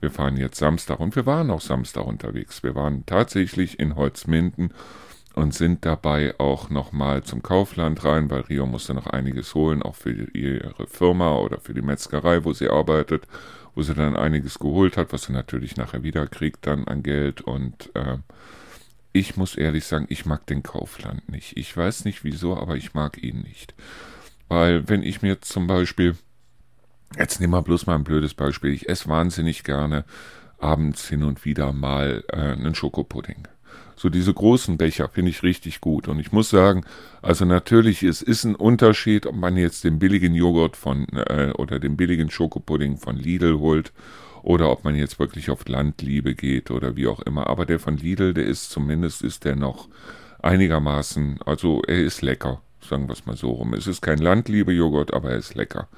wir 0.00 0.10
fahren 0.10 0.36
jetzt 0.36 0.58
Samstag 0.58 1.00
und 1.00 1.14
wir 1.14 1.26
waren 1.26 1.50
auch 1.50 1.60
Samstag 1.60 2.06
unterwegs. 2.06 2.62
Wir 2.62 2.74
waren 2.74 3.06
tatsächlich 3.06 3.78
in 3.78 3.94
Holzminden 3.96 4.72
und 5.34 5.54
sind 5.54 5.84
dabei 5.86 6.34
auch 6.38 6.70
nochmal 6.70 7.22
zum 7.22 7.42
Kaufland 7.42 8.04
rein, 8.04 8.30
weil 8.30 8.42
Rio 8.42 8.66
musste 8.66 8.94
noch 8.94 9.06
einiges 9.06 9.54
holen, 9.54 9.82
auch 9.82 9.94
für 9.94 10.10
ihre 10.10 10.86
Firma 10.86 11.36
oder 11.36 11.58
für 11.58 11.72
die 11.72 11.82
Metzgerei, 11.82 12.44
wo 12.44 12.52
sie 12.52 12.68
arbeitet, 12.68 13.26
wo 13.74 13.82
sie 13.82 13.94
dann 13.94 14.16
einiges 14.16 14.58
geholt 14.58 14.96
hat, 14.96 15.12
was 15.12 15.24
sie 15.24 15.32
natürlich 15.32 15.76
nachher 15.76 16.02
wieder 16.02 16.26
kriegt 16.26 16.66
dann 16.66 16.86
an 16.86 17.02
Geld 17.02 17.40
und 17.40 17.94
äh, 17.94 18.18
ich 19.12 19.36
muss 19.36 19.56
ehrlich 19.56 19.84
sagen, 19.84 20.06
ich 20.08 20.26
mag 20.26 20.46
den 20.46 20.62
Kaufland 20.62 21.28
nicht. 21.30 21.56
Ich 21.56 21.76
weiß 21.76 22.04
nicht 22.04 22.24
wieso, 22.24 22.56
aber 22.56 22.76
ich 22.76 22.94
mag 22.94 23.22
ihn 23.22 23.42
nicht. 23.42 23.74
Weil 24.48 24.88
wenn 24.88 25.02
ich 25.02 25.22
mir 25.22 25.40
zum 25.40 25.66
Beispiel, 25.66 26.16
jetzt 27.18 27.40
nehmen 27.40 27.52
wir 27.52 27.62
bloß 27.62 27.86
mal 27.86 27.96
ein 27.96 28.04
blödes 28.04 28.34
Beispiel, 28.34 28.72
ich 28.72 28.88
esse 28.88 29.08
wahnsinnig 29.08 29.64
gerne 29.64 30.04
abends 30.58 31.08
hin 31.08 31.24
und 31.24 31.44
wieder 31.44 31.72
mal 31.72 32.24
äh, 32.28 32.36
einen 32.36 32.74
Schokopudding. 32.74 33.48
So 33.96 34.08
diese 34.08 34.32
großen 34.32 34.78
Becher 34.78 35.08
finde 35.08 35.30
ich 35.30 35.42
richtig 35.42 35.80
gut. 35.80 36.08
Und 36.08 36.18
ich 36.18 36.32
muss 36.32 36.50
sagen, 36.50 36.84
also 37.20 37.44
natürlich, 37.44 38.02
es 38.02 38.22
ist 38.22 38.44
ein 38.44 38.54
Unterschied, 38.54 39.26
ob 39.26 39.36
man 39.36 39.56
jetzt 39.56 39.84
den 39.84 39.98
billigen 39.98 40.34
Joghurt 40.34 40.76
von 40.76 41.06
äh, 41.10 41.52
oder 41.56 41.78
den 41.78 41.96
billigen 41.96 42.30
Schokopudding 42.30 42.96
von 42.96 43.16
Lidl 43.16 43.58
holt 43.58 43.92
oder 44.42 44.70
ob 44.70 44.84
man 44.84 44.94
jetzt 44.94 45.18
wirklich 45.18 45.50
auf 45.50 45.66
Landliebe 45.66 46.34
geht 46.34 46.70
oder 46.70 46.96
wie 46.96 47.06
auch 47.06 47.20
immer. 47.20 47.46
Aber 47.46 47.66
der 47.66 47.78
von 47.78 47.96
Lidl, 47.96 48.34
der 48.34 48.44
ist 48.44 48.70
zumindest, 48.70 49.22
ist 49.22 49.44
der 49.44 49.56
noch 49.56 49.88
einigermaßen, 50.42 51.40
also 51.46 51.82
er 51.86 52.02
ist 52.02 52.22
lecker, 52.22 52.60
sagen 52.80 53.08
wir 53.08 53.12
es 53.12 53.26
mal 53.26 53.36
so 53.36 53.50
rum. 53.50 53.74
Es 53.74 53.86
ist 53.86 54.02
kein 54.02 54.18
Landliebe-Joghurt, 54.18 55.14
aber 55.14 55.30
er 55.30 55.36
ist 55.38 55.54
lecker. 55.54 55.88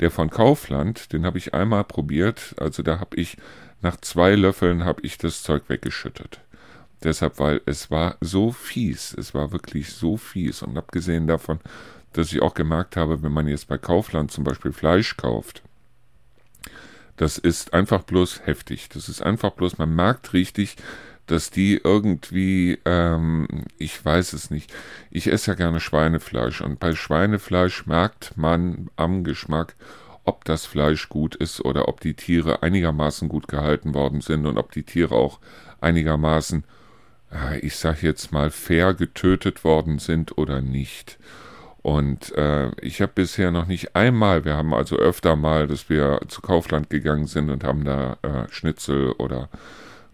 Der 0.00 0.10
von 0.10 0.30
Kaufland, 0.30 1.12
den 1.12 1.26
habe 1.26 1.38
ich 1.38 1.54
einmal 1.54 1.84
probiert, 1.84 2.54
also 2.58 2.82
da 2.82 3.00
habe 3.00 3.16
ich 3.16 3.36
nach 3.80 3.96
zwei 4.00 4.34
Löffeln 4.34 4.84
habe 4.84 5.02
ich 5.02 5.18
das 5.18 5.42
Zeug 5.42 5.64
weggeschüttet. 5.68 6.40
Deshalb, 7.02 7.38
weil 7.38 7.60
es 7.66 7.90
war 7.90 8.16
so 8.20 8.50
fies, 8.50 9.14
es 9.16 9.34
war 9.34 9.52
wirklich 9.52 9.92
so 9.92 10.16
fies. 10.16 10.62
Und 10.62 10.76
abgesehen 10.76 11.28
davon, 11.28 11.60
dass 12.12 12.32
ich 12.32 12.42
auch 12.42 12.54
gemerkt 12.54 12.96
habe, 12.96 13.22
wenn 13.22 13.32
man 13.32 13.46
jetzt 13.46 13.68
bei 13.68 13.78
Kaufland 13.78 14.32
zum 14.32 14.42
Beispiel 14.42 14.72
Fleisch 14.72 15.16
kauft, 15.16 15.62
das 17.18 17.36
ist 17.36 17.74
einfach 17.74 18.04
bloß 18.04 18.46
heftig. 18.46 18.88
Das 18.88 19.08
ist 19.08 19.20
einfach 19.22 19.50
bloß, 19.50 19.76
man 19.76 19.94
merkt 19.94 20.32
richtig, 20.32 20.76
dass 21.26 21.50
die 21.50 21.78
irgendwie, 21.82 22.78
ähm, 22.86 23.46
ich 23.76 24.02
weiß 24.02 24.32
es 24.32 24.50
nicht, 24.50 24.72
ich 25.10 25.30
esse 25.30 25.50
ja 25.50 25.54
gerne 25.54 25.80
Schweinefleisch 25.80 26.62
und 26.62 26.80
bei 26.80 26.94
Schweinefleisch 26.94 27.86
merkt 27.86 28.36
man 28.36 28.88
am 28.96 29.24
Geschmack, 29.24 29.74
ob 30.24 30.44
das 30.44 30.64
Fleisch 30.64 31.08
gut 31.08 31.34
ist 31.34 31.64
oder 31.64 31.88
ob 31.88 32.00
die 32.00 32.14
Tiere 32.14 32.62
einigermaßen 32.62 33.28
gut 33.28 33.48
gehalten 33.48 33.94
worden 33.94 34.20
sind 34.20 34.46
und 34.46 34.56
ob 34.56 34.72
die 34.72 34.84
Tiere 34.84 35.16
auch 35.16 35.38
einigermaßen, 35.80 36.64
äh, 37.32 37.58
ich 37.58 37.76
sag 37.76 38.02
jetzt 38.02 38.32
mal, 38.32 38.50
fair 38.50 38.94
getötet 38.94 39.64
worden 39.64 39.98
sind 39.98 40.38
oder 40.38 40.62
nicht. 40.62 41.18
Und 41.82 42.32
äh, 42.36 42.70
ich 42.80 43.00
habe 43.00 43.12
bisher 43.14 43.50
noch 43.50 43.66
nicht 43.66 43.94
einmal, 43.94 44.44
wir 44.44 44.56
haben 44.56 44.74
also 44.74 44.96
öfter 44.96 45.36
mal, 45.36 45.66
dass 45.68 45.88
wir 45.88 46.20
zu 46.28 46.42
Kaufland 46.42 46.90
gegangen 46.90 47.26
sind 47.26 47.50
und 47.50 47.64
haben 47.64 47.84
da 47.84 48.18
äh, 48.22 48.50
Schnitzel 48.50 49.12
oder 49.12 49.48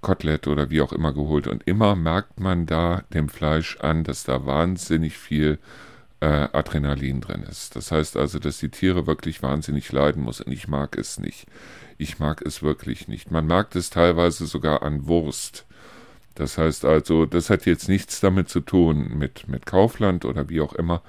Kotelett 0.02 0.46
oder 0.46 0.68
wie 0.70 0.82
auch 0.82 0.92
immer 0.92 1.12
geholt. 1.12 1.46
Und 1.46 1.66
immer 1.66 1.96
merkt 1.96 2.38
man 2.38 2.66
da 2.66 3.02
dem 3.14 3.28
Fleisch 3.28 3.78
an, 3.80 4.04
dass 4.04 4.24
da 4.24 4.44
wahnsinnig 4.44 5.16
viel 5.16 5.58
äh, 6.20 6.48
Adrenalin 6.52 7.20
drin 7.20 7.42
ist. 7.42 7.76
Das 7.76 7.90
heißt 7.90 8.16
also, 8.16 8.38
dass 8.38 8.58
die 8.58 8.68
Tiere 8.68 9.06
wirklich 9.06 9.42
wahnsinnig 9.42 9.90
leiden 9.90 10.22
muss. 10.22 10.40
Und 10.42 10.52
ich 10.52 10.68
mag 10.68 10.96
es 10.98 11.18
nicht. 11.18 11.46
Ich 11.96 12.18
mag 12.18 12.42
es 12.42 12.62
wirklich 12.62 13.08
nicht. 13.08 13.30
Man 13.30 13.46
merkt 13.46 13.74
es 13.76 13.90
teilweise 13.90 14.46
sogar 14.46 14.82
an 14.82 15.06
Wurst. 15.06 15.64
Das 16.34 16.58
heißt 16.58 16.84
also, 16.84 17.26
das 17.26 17.48
hat 17.48 17.64
jetzt 17.66 17.88
nichts 17.88 18.20
damit 18.20 18.48
zu 18.48 18.60
tun 18.60 19.16
mit, 19.16 19.48
mit 19.48 19.66
Kaufland 19.66 20.24
oder 20.24 20.48
wie 20.48 20.60
auch 20.60 20.74
immer. 20.74 21.02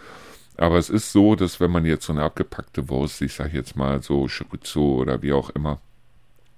Aber 0.58 0.78
es 0.78 0.90
ist 0.90 1.12
so, 1.12 1.36
dass 1.36 1.60
wenn 1.60 1.72
man 1.72 1.86
jetzt 1.86 2.06
so 2.06 2.14
eine 2.14 2.24
abgepackte 2.24 2.90
Wurst, 2.90 3.22
ich 3.22 3.34
sage 3.34 3.58
jetzt 3.58 3.76
mal 3.76 4.02
so 4.02 4.28
Chorizo 4.28 4.96
oder 4.96 5.22
wie 5.22 5.34
auch 5.34 5.50
immer, 5.50 5.80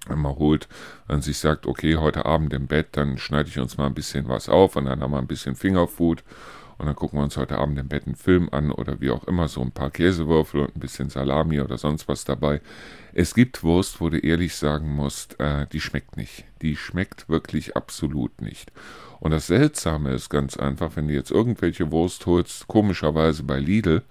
immer 0.08 0.36
holt, 0.36 0.68
dann 1.08 1.22
sich 1.22 1.38
sagt, 1.38 1.66
okay, 1.66 1.96
heute 1.96 2.24
Abend 2.24 2.52
im 2.52 2.66
Bett, 2.66 2.88
dann 2.92 3.18
schneide 3.18 3.48
ich 3.48 3.58
uns 3.58 3.76
mal 3.76 3.86
ein 3.86 3.94
bisschen 3.94 4.28
was 4.28 4.48
auf 4.48 4.76
und 4.76 4.86
dann 4.86 5.00
haben 5.00 5.12
wir 5.12 5.18
ein 5.18 5.26
bisschen 5.26 5.56
Fingerfood 5.56 6.22
und 6.78 6.86
dann 6.86 6.94
gucken 6.94 7.18
wir 7.18 7.24
uns 7.24 7.36
heute 7.36 7.58
Abend 7.58 7.76
im 7.78 7.88
Bett 7.88 8.06
einen 8.06 8.14
Film 8.14 8.48
an 8.52 8.70
oder 8.70 9.00
wie 9.00 9.10
auch 9.10 9.24
immer, 9.24 9.48
so 9.48 9.60
ein 9.60 9.72
paar 9.72 9.90
Käsewürfel 9.90 10.60
und 10.60 10.76
ein 10.76 10.80
bisschen 10.80 11.10
Salami 11.10 11.60
oder 11.60 11.76
sonst 11.76 12.06
was 12.06 12.24
dabei. 12.24 12.60
Es 13.12 13.34
gibt 13.34 13.64
Wurst, 13.64 14.00
wo 14.00 14.08
du 14.10 14.18
ehrlich 14.18 14.54
sagen 14.54 14.94
musst, 14.94 15.40
äh, 15.40 15.66
die 15.72 15.80
schmeckt 15.80 16.16
nicht. 16.16 16.44
Die 16.62 16.76
schmeckt 16.76 17.28
wirklich 17.28 17.76
absolut 17.76 18.40
nicht. 18.40 18.70
Und 19.20 19.32
das 19.32 19.48
Seltsame 19.48 20.12
ist 20.12 20.30
ganz 20.30 20.56
einfach, 20.56 20.92
wenn 20.94 21.08
du 21.08 21.14
jetzt 21.14 21.30
irgendwelche 21.30 21.90
Wurst 21.90 22.26
holst, 22.26 22.68
komischerweise 22.68 23.42
bei 23.42 23.58
Lidl, 23.58 24.02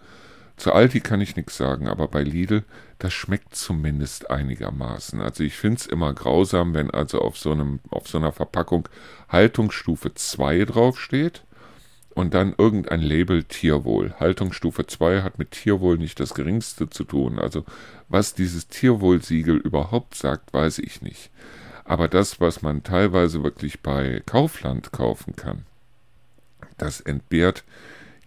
zu 0.58 0.74
Aldi 0.74 1.02
kann 1.02 1.22
ich 1.22 1.36
nichts 1.36 1.56
sagen, 1.56 1.88
aber 1.88 2.08
bei 2.08 2.24
Lidl, 2.24 2.64
das 2.98 3.14
schmeckt 3.14 3.56
zumindest 3.56 4.32
einigermaßen. 4.32 5.22
Also 5.22 5.44
ich 5.44 5.54
finde 5.54 5.78
es 5.78 5.86
immer 5.86 6.14
grausam, 6.14 6.74
wenn 6.74 6.90
also 6.90 7.22
auf 7.22 7.38
so, 7.38 7.52
einem, 7.52 7.80
auf 7.92 8.08
so 8.08 8.18
einer 8.18 8.32
Verpackung 8.32 8.90
Haltungsstufe 9.30 10.16
2 10.16 10.66
draufsteht 10.66 11.44
und 12.16 12.34
dann 12.34 12.56
irgendein 12.58 13.02
Label 13.02 13.44
Tierwohl. 13.44 14.16
Haltungsstufe 14.20 14.88
2 14.88 15.22
hat 15.22 15.38
mit 15.38 15.52
Tierwohl 15.52 16.00
nicht 16.00 16.20
das 16.20 16.34
geringste 16.34 16.90
zu 16.90 17.04
tun. 17.04 17.38
Also 17.38 17.64
was 18.10 18.34
dieses 18.34 18.68
Tierwohlsiegel 18.68 19.58
überhaupt 19.58 20.16
sagt, 20.16 20.54
weiß 20.54 20.80
ich 20.80 21.04
nicht. 21.04 21.30
Aber 21.88 22.10
das, 22.10 22.42
was 22.42 22.62
man 22.62 22.84
teilweise 22.84 23.44
wirklich 23.44 23.80
bei 23.80 24.22
Kaufland 24.26 24.92
kaufen 24.92 25.38
kann, 25.38 25.66
das 26.78 27.00
entbehrt 27.00 27.64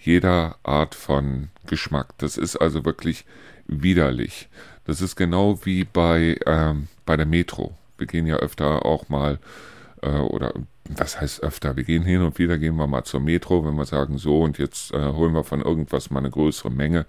jeder 0.01 0.57
Art 0.62 0.94
von 0.94 1.51
Geschmack. 1.66 2.14
Das 2.16 2.38
ist 2.38 2.57
also 2.57 2.87
wirklich 2.87 3.27
widerlich. 3.66 4.49
Das 4.87 5.03
ist 5.03 5.14
genau 5.14 5.64
wie 5.66 5.85
bei, 5.85 6.40
ähm, 6.46 6.88
bei 7.05 7.18
der 7.18 7.27
Metro. 7.27 7.77
Wir 7.99 8.07
gehen 8.07 8.27
ja 8.27 8.37
öfter 8.37 8.87
auch 8.87 9.11
mal, 9.11 9.38
äh, 10.01 10.09
oder 10.09 10.55
was 10.88 11.20
heißt 11.20 11.42
öfter, 11.42 11.77
wir 11.77 11.85
gehen 11.85 12.03
hin 12.03 12.23
und 12.23 12.38
wieder, 12.38 12.57
gehen 12.57 12.77
wir 12.77 12.87
mal 12.87 13.05
zur 13.05 13.20
Metro, 13.20 13.64
wenn 13.66 13.75
wir 13.75 13.85
sagen, 13.85 14.16
so 14.16 14.40
und 14.40 14.57
jetzt 14.57 14.94
äh, 14.94 15.12
holen 15.12 15.35
wir 15.35 15.44
von 15.44 15.61
irgendwas 15.61 16.11
mal 16.11 16.20
eine 16.20 16.31
größere 16.31 16.70
Menge. 16.70 17.05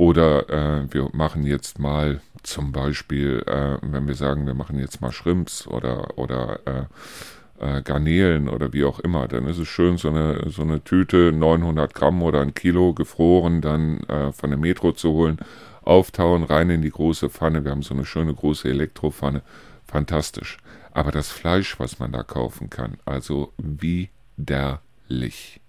Oder 0.00 0.48
äh, 0.48 0.94
wir 0.94 1.10
machen 1.12 1.44
jetzt 1.44 1.78
mal 1.78 2.22
zum 2.42 2.72
Beispiel, 2.72 3.44
äh, 3.46 3.76
wenn 3.82 4.08
wir 4.08 4.14
sagen, 4.14 4.46
wir 4.46 4.54
machen 4.54 4.78
jetzt 4.78 5.02
mal 5.02 5.12
Shrimps 5.12 5.66
oder, 5.66 6.16
oder 6.16 6.60
äh, 6.64 7.78
äh, 7.78 7.82
Garnelen 7.82 8.48
oder 8.48 8.72
wie 8.72 8.84
auch 8.84 9.00
immer, 9.00 9.28
dann 9.28 9.46
ist 9.46 9.58
es 9.58 9.68
schön, 9.68 9.98
so 9.98 10.08
eine, 10.08 10.48
so 10.48 10.62
eine 10.62 10.82
Tüte 10.82 11.32
900 11.32 11.92
Gramm 11.92 12.22
oder 12.22 12.40
ein 12.40 12.54
Kilo 12.54 12.94
gefroren 12.94 13.60
dann 13.60 14.00
äh, 14.04 14.32
von 14.32 14.48
der 14.48 14.58
Metro 14.58 14.92
zu 14.92 15.12
holen, 15.12 15.36
auftauen, 15.82 16.44
rein 16.44 16.70
in 16.70 16.80
die 16.80 16.92
große 16.92 17.28
Pfanne. 17.28 17.62
Wir 17.62 17.72
haben 17.72 17.82
so 17.82 17.92
eine 17.92 18.06
schöne 18.06 18.32
große 18.32 18.70
Elektropfanne. 18.70 19.42
Fantastisch. 19.86 20.56
Aber 20.92 21.12
das 21.12 21.28
Fleisch, 21.28 21.78
was 21.78 21.98
man 21.98 22.12
da 22.12 22.22
kaufen 22.22 22.70
kann, 22.70 22.96
also 23.04 23.52
widerlich. 23.58 25.60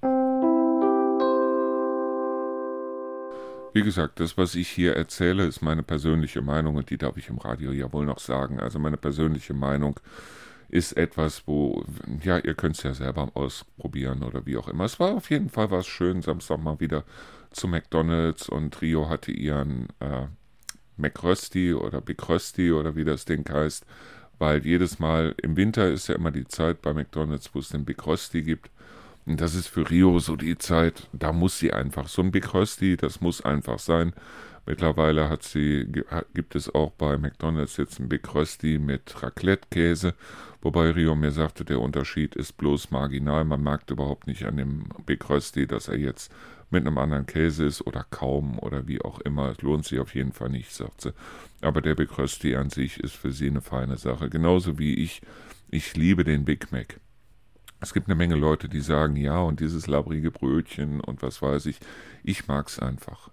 Wie 3.74 3.84
gesagt, 3.84 4.20
das, 4.20 4.38
was 4.38 4.56
ich 4.56 4.68
hier 4.68 4.96
erzähle, 4.96 5.46
ist 5.46 5.62
meine 5.62 5.84
persönliche 5.84 6.42
Meinung 6.42 6.76
und 6.76 6.90
die 6.90 6.98
darf 6.98 7.16
ich 7.18 7.30
im 7.30 7.38
Radio 7.38 7.72
ja 7.72 7.92
wohl 7.94 8.06
noch 8.06 8.20
sagen. 8.20 8.60
Also 8.60 8.80
meine 8.80 8.98
persönliche 8.98 9.54
Meinung 9.54 10.00
ist 10.68 10.94
etwas, 10.94 11.44
wo, 11.48 11.86
ja, 12.24 12.38
ihr 12.38 12.54
könnt 12.54 12.78
es 12.78 12.84
ja 12.84 12.94
selber 12.94 13.30
ausprobieren 13.34 14.24
oder 14.24 14.46
wie 14.46 14.58
auch 14.58 14.68
immer. 14.68 14.86
Es 14.86 15.00
war 15.00 15.16
auf 15.16 15.30
jeden 15.30 15.50
Fall 15.50 15.72
was 15.72 15.88
schön, 15.88 16.22
Samstag 16.22 16.60
mal 16.62 16.80
wieder 16.80 17.04
zu 17.52 17.68
McDonalds 17.68 18.50
und 18.50 18.82
Rio 18.82 19.10
hatte 19.10 19.32
ihren 19.32 19.88
äh, 20.00 20.28
McRösti 20.98 21.74
oder 21.74 22.02
Big 22.02 22.28
Rösti 22.28 22.72
oder 22.72 22.96
wie 22.96 23.04
das 23.04 23.26
Ding 23.26 23.48
heißt, 23.50 23.86
weil 24.40 24.66
jedes 24.66 25.00
Mal 25.00 25.36
im 25.42 25.56
Winter 25.58 25.90
ist 25.90 26.08
ja 26.08 26.16
immer 26.16 26.32
die 26.32 26.48
Zeit 26.48 26.82
bei 26.82 26.94
McDonalds, 26.94 27.54
wo 27.54 27.60
es 27.60 27.70
den 27.70 27.86
Big 27.86 28.06
Rösti 28.06 28.42
gibt. 28.42 28.70
Und 29.26 29.40
das 29.40 29.56
ist 29.56 29.68
für 29.68 29.90
Rio 29.90 30.20
so 30.20 30.36
die 30.36 30.58
Zeit, 30.58 31.08
da 31.14 31.32
muss 31.32 31.60
sie 31.60 31.74
einfach. 31.74 32.08
So 32.08 32.22
ein 32.22 32.32
Big 32.32 32.54
Rösti, 32.54 32.98
das 32.98 33.22
muss 33.22 33.42
einfach 33.42 33.80
sein. 33.80 34.14
Mittlerweile 34.66 35.30
hat 35.30 35.44
sie, 35.44 35.88
gibt 36.34 36.56
es 36.56 36.74
auch 36.74 36.92
bei 36.92 37.18
McDonalds 37.18 37.78
jetzt 37.78 38.00
ein 38.00 38.10
Big 38.10 38.34
Rösti 38.34 38.80
mit 38.80 39.22
Raclette-Käse 39.22 40.14
Wobei 40.62 40.92
Rio 40.92 41.16
mir 41.16 41.32
sagte, 41.32 41.66
der 41.66 41.80
Unterschied 41.80 42.36
ist 42.36 42.54
bloß 42.54 42.92
marginal. 42.92 43.46
Man 43.46 43.64
merkt 43.64 43.90
überhaupt 43.90 44.28
nicht 44.28 44.46
an 44.46 44.58
dem 44.58 44.90
Big 45.08 45.28
Rösti, 45.28 45.66
dass 45.66 45.88
er 45.88 45.98
jetzt 45.98 46.32
mit 46.70 46.86
einem 46.86 47.00
anderen 47.00 47.26
Käse 47.26 47.66
ist 47.66 47.86
oder 47.86 48.06
kaum 48.12 48.60
oder 48.60 48.88
wie 48.88 49.02
auch 49.02 49.20
immer. 49.20 49.50
Es 49.50 49.62
lohnt 49.62 49.86
sich 49.86 50.00
auf 50.00 50.14
jeden 50.14 50.34
Fall 50.34 50.50
nicht, 50.50 50.72
sagt 50.72 51.02
sie. 51.02 51.14
Aber 51.62 51.82
der 51.82 51.96
Big 51.96 52.16
Rösti 52.16 52.56
an 52.56 52.70
sich 52.70 53.00
ist 53.00 53.16
für 53.16 53.32
sie 53.32 53.48
eine 53.48 53.62
feine 53.62 53.98
Sache. 53.98 54.30
Genauso 54.30 54.78
wie 54.78 54.94
ich. 54.94 55.22
Ich 55.72 55.96
liebe 55.96 56.24
den 56.24 56.46
Big 56.46 56.72
Mac. 56.72 57.00
Es 57.82 57.94
gibt 57.94 58.08
eine 58.08 58.16
Menge 58.16 58.36
Leute, 58.36 58.70
die 58.70 58.80
sagen, 58.80 59.16
ja, 59.16 59.40
und 59.40 59.60
dieses 59.60 59.88
labrige 59.88 60.30
Brötchen 60.32 61.02
und 61.02 61.24
was 61.24 61.42
weiß 61.42 61.66
ich. 61.66 61.80
Ich 62.24 62.48
mag 62.48 62.68
es 62.68 62.80
einfach. 62.80 63.30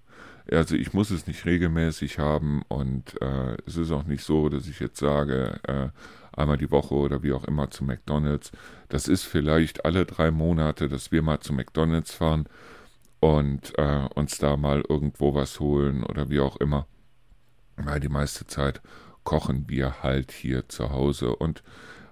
Also 0.51 0.75
ich 0.75 0.95
muss 0.95 1.11
es 1.11 1.27
nicht 1.27 1.45
regelmäßig 1.45 2.19
haben 2.19 2.63
und 2.69 3.21
äh, 3.21 3.59
es 3.67 3.77
ist 3.77 3.91
auch 3.91 4.05
nicht 4.05 4.25
so, 4.25 4.49
dass 4.49 4.67
ich 4.67 4.81
jetzt 4.81 4.99
sage, 4.99 5.61
äh, 5.65 5.89
einmal 6.33 6.57
die 6.57 6.71
Woche 6.71 6.95
oder 6.95 7.23
wie 7.23 7.35
auch 7.35 7.45
immer 7.45 7.71
zu 7.71 7.85
McDonald's. 7.85 8.51
Das 8.89 9.09
ist 9.09 9.25
vielleicht 9.25 9.85
alle 9.85 10.07
drei 10.07 10.31
Monate, 10.31 10.89
dass 10.89 11.13
wir 11.13 11.21
mal 11.21 11.41
zu 11.41 11.53
McDonald's 11.53 12.15
fahren 12.15 12.49
und 13.21 13.77
äh, 13.79 14.09
uns 14.15 14.39
da 14.39 14.57
mal 14.57 14.83
irgendwo 14.89 15.35
was 15.35 15.61
holen 15.61 16.05
oder 16.05 16.31
wie 16.31 16.41
auch 16.41 16.57
immer. 16.57 16.87
Weil 17.77 18.01
die 18.01 18.09
meiste 18.09 18.47
Zeit 18.47 18.81
kochen 19.25 19.65
wir 19.69 20.03
halt 20.03 20.33
hier 20.33 20.69
zu 20.71 20.91
Hause 20.91 21.37
und 21.37 21.63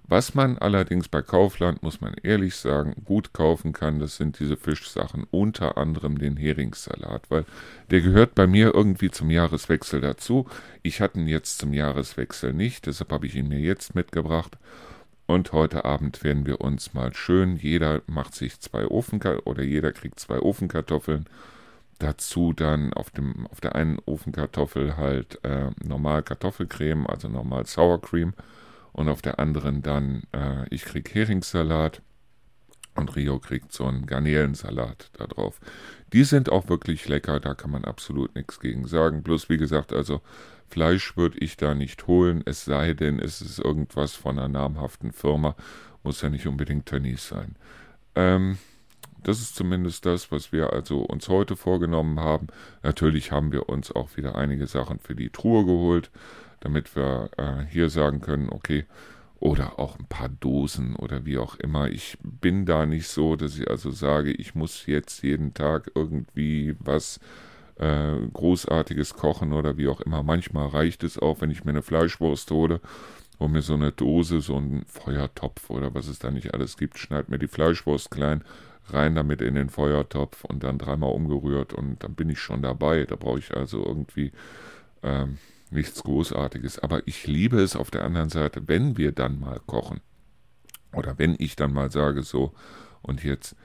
was 0.08 0.34
man 0.34 0.56
allerdings 0.58 1.08
bei 1.08 1.20
Kaufland, 1.20 1.82
muss 1.82 2.00
man 2.00 2.14
ehrlich 2.22 2.54
sagen, 2.54 2.94
gut 3.04 3.32
kaufen 3.32 3.72
kann, 3.72 3.98
das 3.98 4.16
sind 4.16 4.38
diese 4.38 4.56
Fischsachen, 4.56 5.26
unter 5.32 5.76
anderem 5.76 6.18
den 6.18 6.36
Heringssalat, 6.36 7.28
weil 7.28 7.44
der 7.90 8.02
gehört 8.02 8.36
bei 8.36 8.46
mir 8.46 8.72
irgendwie 8.72 9.10
zum 9.10 9.30
Jahreswechsel 9.30 10.00
dazu. 10.00 10.46
Ich 10.82 11.00
hatte 11.00 11.18
ihn 11.18 11.26
jetzt 11.26 11.58
zum 11.58 11.72
Jahreswechsel 11.72 12.52
nicht, 12.52 12.86
deshalb 12.86 13.12
habe 13.12 13.26
ich 13.26 13.34
ihn 13.34 13.48
mir 13.48 13.58
jetzt 13.58 13.96
mitgebracht. 13.96 14.56
Und 15.26 15.50
heute 15.50 15.84
Abend 15.84 16.22
werden 16.22 16.46
wir 16.46 16.60
uns 16.60 16.94
mal 16.94 17.12
schön, 17.12 17.56
jeder 17.56 18.02
macht 18.06 18.36
sich 18.36 18.60
zwei 18.60 18.86
Ofenkartoffeln 18.86 19.46
oder 19.46 19.64
jeder 19.64 19.92
kriegt 19.92 20.20
zwei 20.20 20.38
Ofenkartoffeln. 20.38 21.26
Dazu 21.98 22.52
dann 22.52 22.92
auf, 22.92 23.10
dem, 23.10 23.48
auf 23.48 23.60
der 23.60 23.74
einen 23.74 23.98
Ofenkartoffel 24.06 24.96
halt 24.96 25.42
äh, 25.44 25.70
normal 25.82 26.22
Kartoffelcreme, 26.22 27.08
also 27.08 27.28
normal 27.28 27.66
Sour 27.66 28.00
Cream 28.00 28.34
und 28.96 29.10
auf 29.10 29.20
der 29.20 29.38
anderen 29.38 29.82
dann, 29.82 30.22
äh, 30.32 30.66
ich 30.70 30.86
krieg 30.86 31.14
Heringssalat 31.14 32.00
und 32.94 33.14
Rio 33.14 33.38
kriegt 33.38 33.70
so 33.70 33.84
einen 33.84 34.06
Garnelensalat 34.06 35.10
da 35.12 35.26
drauf. 35.26 35.60
Die 36.14 36.24
sind 36.24 36.50
auch 36.50 36.70
wirklich 36.70 37.06
lecker, 37.06 37.38
da 37.38 37.52
kann 37.52 37.70
man 37.70 37.84
absolut 37.84 38.34
nichts 38.34 38.58
gegen 38.58 38.86
sagen. 38.86 39.22
Bloß 39.22 39.50
wie 39.50 39.58
gesagt, 39.58 39.92
also 39.92 40.22
Fleisch 40.68 41.14
würde 41.14 41.36
ich 41.40 41.58
da 41.58 41.74
nicht 41.74 42.06
holen, 42.06 42.42
es 42.46 42.64
sei 42.64 42.94
denn, 42.94 43.18
es 43.18 43.42
ist 43.42 43.58
irgendwas 43.58 44.14
von 44.14 44.38
einer 44.38 44.48
namhaften 44.48 45.12
Firma, 45.12 45.56
muss 46.02 46.22
ja 46.22 46.30
nicht 46.30 46.46
unbedingt 46.46 46.86
Tönnies 46.86 47.28
sein. 47.28 47.56
Ähm, 48.14 48.56
das 49.22 49.40
ist 49.40 49.56
zumindest 49.56 50.06
das, 50.06 50.32
was 50.32 50.52
wir 50.52 50.72
also 50.72 51.02
uns 51.02 51.28
heute 51.28 51.54
vorgenommen 51.54 52.18
haben. 52.18 52.46
Natürlich 52.82 53.30
haben 53.30 53.52
wir 53.52 53.68
uns 53.68 53.92
auch 53.92 54.16
wieder 54.16 54.36
einige 54.36 54.66
Sachen 54.66 55.00
für 55.00 55.14
die 55.14 55.28
Truhe 55.28 55.66
geholt 55.66 56.10
damit 56.60 56.94
wir 56.96 57.30
äh, 57.36 57.64
hier 57.70 57.90
sagen 57.90 58.20
können, 58.20 58.48
okay, 58.48 58.86
oder 59.38 59.78
auch 59.78 59.98
ein 59.98 60.06
paar 60.06 60.28
Dosen 60.28 60.96
oder 60.96 61.26
wie 61.26 61.38
auch 61.38 61.56
immer. 61.56 61.88
Ich 61.88 62.16
bin 62.22 62.64
da 62.64 62.86
nicht 62.86 63.08
so, 63.08 63.36
dass 63.36 63.58
ich 63.58 63.70
also 63.70 63.90
sage, 63.90 64.32
ich 64.32 64.54
muss 64.54 64.86
jetzt 64.86 65.22
jeden 65.22 65.52
Tag 65.52 65.90
irgendwie 65.94 66.74
was 66.80 67.20
äh, 67.78 68.16
Großartiges 68.32 69.14
kochen 69.14 69.52
oder 69.52 69.76
wie 69.76 69.88
auch 69.88 70.00
immer. 70.00 70.22
Manchmal 70.22 70.68
reicht 70.68 71.04
es 71.04 71.18
auch, 71.18 71.40
wenn 71.40 71.50
ich 71.50 71.64
mir 71.64 71.70
eine 71.70 71.82
Fleischwurst 71.82 72.50
hole 72.50 72.80
und 73.38 73.52
mir 73.52 73.62
so 73.62 73.74
eine 73.74 73.92
Dose, 73.92 74.40
so 74.40 74.56
ein 74.56 74.84
Feuertopf 74.86 75.68
oder 75.68 75.94
was 75.94 76.08
es 76.08 76.18
da 76.18 76.30
nicht 76.30 76.54
alles 76.54 76.76
gibt, 76.78 76.98
schneid 76.98 77.28
mir 77.28 77.38
die 77.38 77.48
Fleischwurst 77.48 78.10
klein, 78.10 78.42
rein 78.88 79.14
damit 79.14 79.42
in 79.42 79.54
den 79.54 79.68
Feuertopf 79.68 80.44
und 80.44 80.64
dann 80.64 80.78
dreimal 80.78 81.12
umgerührt 81.12 81.74
und 81.74 82.02
dann 82.02 82.14
bin 82.14 82.30
ich 82.30 82.38
schon 82.38 82.62
dabei. 82.62 83.04
Da 83.04 83.16
brauche 83.16 83.38
ich 83.38 83.54
also 83.54 83.84
irgendwie 83.84 84.32
ähm, 85.02 85.36
nichts 85.70 86.02
Großartiges. 86.02 86.78
Aber 86.78 87.06
ich 87.06 87.26
liebe 87.26 87.60
es 87.60 87.76
auf 87.76 87.90
der 87.90 88.04
anderen 88.04 88.28
Seite, 88.28 88.66
wenn 88.66 88.96
wir 88.96 89.12
dann 89.12 89.40
mal 89.40 89.60
kochen. 89.66 90.00
Oder 90.92 91.18
wenn 91.18 91.36
ich 91.38 91.56
dann 91.56 91.72
mal 91.72 91.90
sage, 91.90 92.22
so, 92.22 92.54
und 93.02 93.22
jetzt, 93.24 93.56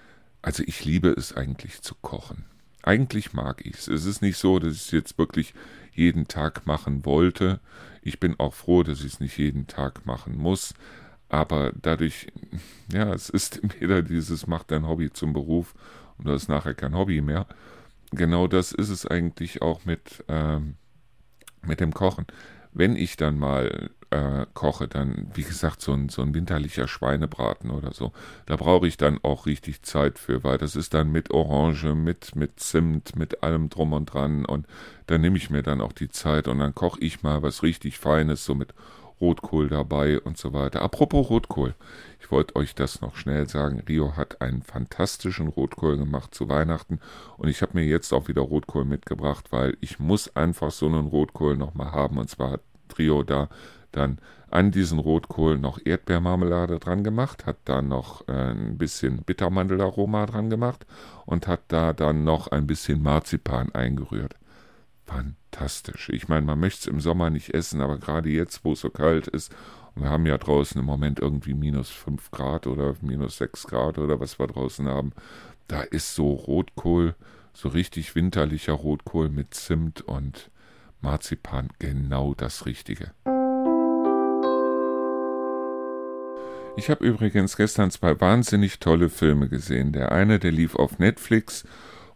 also 0.41 0.63
ich 0.65 0.83
liebe 0.85 1.09
es 1.09 1.35
eigentlich 1.35 1.81
zu 1.81 1.95
kochen. 1.95 2.45
Eigentlich 2.83 3.33
mag 3.33 3.65
ich 3.65 3.75
es. 3.75 3.87
Es 3.87 4.05
ist 4.05 4.21
nicht 4.21 4.37
so, 4.37 4.59
dass 4.59 4.73
ich 4.73 4.81
es 4.81 4.91
jetzt 4.91 5.17
wirklich 5.17 5.53
jeden 5.93 6.27
Tag 6.27 6.65
machen 6.65 7.05
wollte. 7.05 7.59
Ich 8.01 8.19
bin 8.19 8.39
auch 8.39 8.53
froh, 8.53 8.83
dass 8.83 8.99
ich 9.01 9.13
es 9.13 9.19
nicht 9.19 9.37
jeden 9.37 9.67
Tag 9.67 10.05
machen 10.05 10.37
muss. 10.37 10.73
Aber 11.29 11.71
dadurch, 11.81 12.27
ja, 12.91 13.13
es 13.13 13.29
ist 13.29 13.61
wieder 13.79 14.01
dieses, 14.01 14.47
macht 14.47 14.71
dein 14.71 14.87
Hobby 14.87 15.11
zum 15.13 15.33
Beruf 15.33 15.73
und 16.17 16.27
das 16.27 16.43
ist 16.43 16.49
nachher 16.49 16.73
kein 16.73 16.95
Hobby 16.95 17.21
mehr. 17.21 17.47
Genau 18.11 18.47
das 18.47 18.73
ist 18.73 18.89
es 18.89 19.05
eigentlich 19.05 19.61
auch 19.61 19.85
mit, 19.85 20.23
ähm, 20.27 20.75
mit 21.65 21.79
dem 21.79 21.93
Kochen. 21.93 22.25
Wenn 22.73 22.95
ich 22.95 23.17
dann 23.17 23.37
mal 23.37 23.89
äh, 24.11 24.45
koche, 24.53 24.87
dann, 24.87 25.31
wie 25.33 25.43
gesagt, 25.43 25.81
so 25.81 25.93
ein, 25.93 26.09
so 26.09 26.21
ein 26.21 26.33
winterlicher 26.33 26.87
Schweinebraten 26.87 27.71
oder 27.71 27.93
so, 27.93 28.11
da 28.45 28.57
brauche 28.57 28.87
ich 28.87 28.97
dann 28.97 29.19
auch 29.23 29.45
richtig 29.45 29.83
Zeit 29.83 30.19
für, 30.19 30.43
weil 30.43 30.57
das 30.57 30.75
ist 30.75 30.93
dann 30.93 31.11
mit 31.11 31.31
Orange, 31.31 31.95
mit, 31.95 32.35
mit 32.35 32.59
Zimt, 32.59 33.15
mit 33.15 33.41
allem 33.41 33.69
drum 33.69 33.93
und 33.93 34.05
dran 34.13 34.45
und 34.45 34.67
da 35.07 35.17
nehme 35.17 35.37
ich 35.37 35.49
mir 35.49 35.63
dann 35.63 35.81
auch 35.81 35.93
die 35.93 36.09
Zeit 36.09 36.47
und 36.47 36.59
dann 36.59 36.75
koche 36.75 36.99
ich 36.99 37.23
mal 37.23 37.41
was 37.41 37.63
richtig 37.63 37.97
Feines, 37.97 38.45
so 38.45 38.53
mit 38.53 38.73
Rotkohl 39.21 39.69
dabei 39.69 40.19
und 40.19 40.37
so 40.37 40.51
weiter. 40.51 40.81
Apropos 40.81 41.29
Rotkohl, 41.29 41.75
ich 42.21 42.31
wollte 42.31 42.55
euch 42.55 42.75
das 42.75 43.01
noch 43.01 43.15
schnell 43.15 43.49
sagen. 43.49 43.81
Rio 43.87 44.15
hat 44.15 44.41
einen 44.41 44.61
fantastischen 44.61 45.47
Rotkohl 45.47 45.97
gemacht 45.97 46.35
zu 46.35 46.47
Weihnachten 46.47 46.99
und 47.37 47.49
ich 47.49 47.61
habe 47.61 47.71
mir 47.73 47.83
jetzt 47.83 48.13
auch 48.13 48.27
wieder 48.27 48.41
Rotkohl 48.41 48.85
mitgebracht, 48.85 49.51
weil 49.51 49.75
ich 49.81 49.99
muss 49.99 50.35
einfach 50.35 50.71
so 50.71 50.85
einen 50.85 51.07
Rotkohl 51.07 51.57
nochmal 51.57 51.91
haben 51.91 52.17
und 52.17 52.29
zwar 52.29 52.51
hat 52.51 52.61
Rio 52.97 53.23
da 53.23 53.49
dann 53.91 54.19
an 54.51 54.71
diesen 54.71 54.99
Rotkohl 54.99 55.57
noch 55.57 55.79
Erdbeermarmelade 55.83 56.79
dran 56.79 57.03
gemacht, 57.03 57.45
hat 57.45 57.57
da 57.65 57.81
noch 57.81 58.27
äh, 58.27 58.51
ein 58.51 58.77
bisschen 58.77 59.23
Bittermandelaroma 59.23 60.25
dran 60.25 60.49
gemacht 60.49 60.85
und 61.25 61.47
hat 61.47 61.61
da 61.69 61.93
dann 61.93 62.23
noch 62.23 62.47
ein 62.47 62.67
bisschen 62.67 63.01
Marzipan 63.01 63.73
eingerührt. 63.73 64.35
Fantastisch. 65.05 66.09
Ich 66.09 66.27
meine, 66.27 66.45
man 66.45 66.59
möchte 66.59 66.81
es 66.81 66.87
im 66.87 67.01
Sommer 67.01 67.29
nicht 67.29 67.53
essen, 67.53 67.81
aber 67.81 67.97
gerade 67.97 68.29
jetzt, 68.29 68.63
wo 68.63 68.73
es 68.73 68.81
so 68.81 68.89
kalt 68.89 69.27
ist, 69.27 69.53
und 69.95 70.03
wir 70.03 70.09
haben 70.09 70.25
ja 70.25 70.37
draußen 70.37 70.79
im 70.79 70.85
Moment 70.85 71.19
irgendwie 71.19 71.53
minus 71.53 71.89
5 71.89 72.31
Grad 72.31 72.67
oder 72.67 72.95
minus 73.01 73.37
6 73.37 73.67
Grad 73.67 73.97
oder 73.97 74.19
was 74.19 74.39
wir 74.39 74.47
draußen 74.47 74.87
haben, 74.87 75.11
da 75.67 75.81
ist 75.81 76.15
so 76.15 76.31
Rotkohl, 76.31 77.15
so 77.53 77.69
richtig 77.69 78.15
winterlicher 78.15 78.73
Rotkohl 78.73 79.29
mit 79.29 79.53
Zimt 79.53 80.01
und 80.01 80.49
Marzipan 81.01 81.69
genau 81.79 82.33
das 82.33 82.65
Richtige. 82.65 83.11
Ich 86.77 86.89
habe 86.89 87.05
übrigens 87.05 87.57
gestern 87.57 87.91
zwei 87.91 88.19
wahnsinnig 88.21 88.79
tolle 88.79 89.09
Filme 89.09 89.49
gesehen. 89.49 89.91
Der 89.91 90.11
eine, 90.11 90.39
der 90.39 90.51
lief 90.51 90.75
auf 90.75 90.99
Netflix 90.99 91.65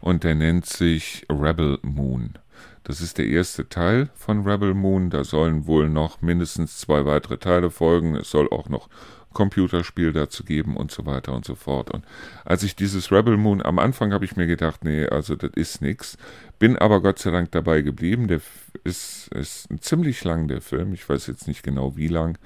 und 0.00 0.24
der 0.24 0.34
nennt 0.34 0.64
sich 0.66 1.26
Rebel 1.30 1.78
Moon. 1.82 2.38
Das 2.86 3.00
ist 3.00 3.18
der 3.18 3.26
erste 3.26 3.68
Teil 3.68 4.10
von 4.14 4.46
Rebel 4.46 4.72
Moon. 4.72 5.10
Da 5.10 5.24
sollen 5.24 5.66
wohl 5.66 5.88
noch 5.88 6.22
mindestens 6.22 6.78
zwei 6.78 7.04
weitere 7.04 7.36
Teile 7.36 7.70
folgen. 7.70 8.14
Es 8.14 8.30
soll 8.30 8.48
auch 8.48 8.68
noch 8.68 8.88
Computerspiel 9.32 10.12
dazu 10.12 10.44
geben 10.44 10.76
und 10.76 10.92
so 10.92 11.04
weiter 11.04 11.32
und 11.32 11.44
so 11.44 11.56
fort. 11.56 11.90
Und 11.90 12.04
als 12.44 12.62
ich 12.62 12.76
dieses 12.76 13.10
Rebel 13.10 13.36
Moon 13.36 13.60
am 13.60 13.80
Anfang 13.80 14.12
habe 14.12 14.24
ich 14.24 14.36
mir 14.36 14.46
gedacht, 14.46 14.84
nee, 14.84 15.04
also 15.04 15.34
das 15.34 15.50
ist 15.56 15.82
nix. 15.82 16.16
Bin 16.60 16.78
aber 16.78 17.02
Gott 17.02 17.18
sei 17.18 17.32
Dank 17.32 17.50
dabei 17.50 17.82
geblieben. 17.82 18.28
Der 18.28 18.40
ist, 18.84 19.28
ist 19.34 19.66
ziemlich 19.80 20.22
lang, 20.22 20.46
der 20.46 20.60
Film. 20.60 20.94
Ich 20.94 21.08
weiß 21.08 21.26
jetzt 21.26 21.48
nicht 21.48 21.64
genau 21.64 21.96
wie 21.96 22.08
lang 22.08 22.38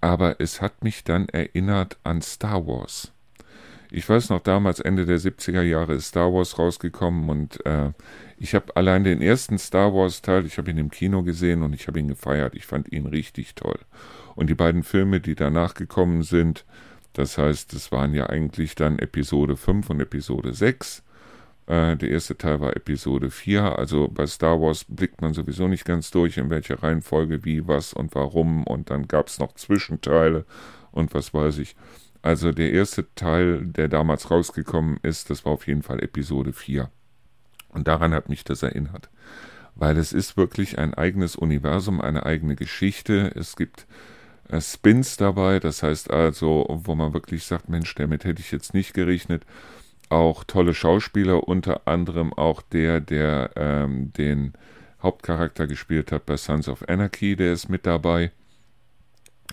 aber 0.00 0.40
es 0.40 0.60
hat 0.60 0.84
mich 0.84 1.04
dann 1.04 1.28
erinnert 1.28 1.98
an 2.04 2.22
Star 2.22 2.66
Wars. 2.66 3.12
Ich 3.90 4.08
weiß 4.08 4.30
noch, 4.30 4.40
damals 4.40 4.80
Ende 4.80 5.06
der 5.06 5.18
70er 5.18 5.62
Jahre 5.62 5.94
ist 5.94 6.08
Star 6.08 6.32
Wars 6.32 6.58
rausgekommen 6.58 7.28
und 7.28 7.64
äh, 7.64 7.92
ich 8.38 8.54
habe 8.54 8.76
allein 8.76 9.04
den 9.04 9.22
ersten 9.22 9.58
Star 9.58 9.94
Wars 9.94 10.22
Teil, 10.22 10.44
ich 10.44 10.58
habe 10.58 10.70
ihn 10.70 10.78
im 10.78 10.90
Kino 10.90 11.22
gesehen 11.22 11.62
und 11.62 11.72
ich 11.72 11.86
habe 11.88 11.98
ihn 11.98 12.08
gefeiert. 12.08 12.54
Ich 12.54 12.66
fand 12.66 12.92
ihn 12.92 13.06
richtig 13.06 13.54
toll. 13.54 13.78
Und 14.34 14.50
die 14.50 14.54
beiden 14.54 14.82
Filme, 14.82 15.20
die 15.20 15.34
danach 15.34 15.74
gekommen 15.74 16.22
sind, 16.22 16.64
das 17.12 17.38
heißt, 17.38 17.72
es 17.72 17.92
waren 17.92 18.12
ja 18.12 18.28
eigentlich 18.28 18.74
dann 18.74 18.98
Episode 18.98 19.56
5 19.56 19.88
und 19.88 20.00
Episode 20.00 20.52
6, 20.52 21.02
äh, 21.66 21.96
der 21.96 22.10
erste 22.10 22.36
Teil 22.36 22.60
war 22.60 22.76
Episode 22.76 23.30
4. 23.30 23.78
Also 23.78 24.08
bei 24.08 24.26
Star 24.26 24.60
Wars 24.60 24.84
blickt 24.84 25.20
man 25.20 25.34
sowieso 25.34 25.68
nicht 25.68 25.84
ganz 25.84 26.10
durch, 26.10 26.36
in 26.36 26.50
welcher 26.50 26.82
Reihenfolge, 26.82 27.44
wie, 27.44 27.66
was 27.66 27.92
und 27.92 28.14
warum. 28.14 28.64
Und 28.64 28.90
dann 28.90 29.08
gab 29.08 29.28
es 29.28 29.38
noch 29.38 29.54
Zwischenteile 29.54 30.44
und 30.92 31.14
was 31.14 31.34
weiß 31.34 31.58
ich. 31.58 31.74
Also 32.22 32.52
der 32.52 32.72
erste 32.72 33.06
Teil, 33.14 33.66
der 33.66 33.88
damals 33.88 34.30
rausgekommen 34.30 34.98
ist, 35.02 35.30
das 35.30 35.44
war 35.44 35.52
auf 35.52 35.66
jeden 35.66 35.82
Fall 35.82 36.02
Episode 36.02 36.52
4. 36.52 36.90
Und 37.68 37.88
daran 37.88 38.14
hat 38.14 38.28
mich 38.28 38.44
das 38.44 38.62
erinnert. 38.62 39.10
Weil 39.74 39.98
es 39.98 40.12
ist 40.12 40.36
wirklich 40.36 40.78
ein 40.78 40.94
eigenes 40.94 41.36
Universum, 41.36 42.00
eine 42.00 42.24
eigene 42.24 42.56
Geschichte. 42.56 43.30
Es 43.34 43.56
gibt 43.56 43.86
äh, 44.48 44.60
Spins 44.60 45.16
dabei, 45.16 45.60
das 45.60 45.82
heißt 45.82 46.10
also, 46.10 46.66
wo 46.68 46.94
man 46.94 47.12
wirklich 47.12 47.44
sagt, 47.44 47.68
Mensch, 47.68 47.94
damit 47.94 48.24
hätte 48.24 48.40
ich 48.40 48.52
jetzt 48.52 48.72
nicht 48.72 48.94
gerechnet 48.94 49.44
auch 50.08 50.44
tolle 50.44 50.74
Schauspieler, 50.74 51.48
unter 51.48 51.86
anderem 51.86 52.32
auch 52.32 52.62
der, 52.62 53.00
der 53.00 53.50
ähm, 53.56 54.12
den 54.12 54.52
Hauptcharakter 55.02 55.66
gespielt 55.66 56.12
hat 56.12 56.26
bei 56.26 56.36
Sons 56.36 56.68
of 56.68 56.88
Anarchy, 56.88 57.36
der 57.36 57.52
ist 57.52 57.68
mit 57.68 57.86
dabei. 57.86 58.32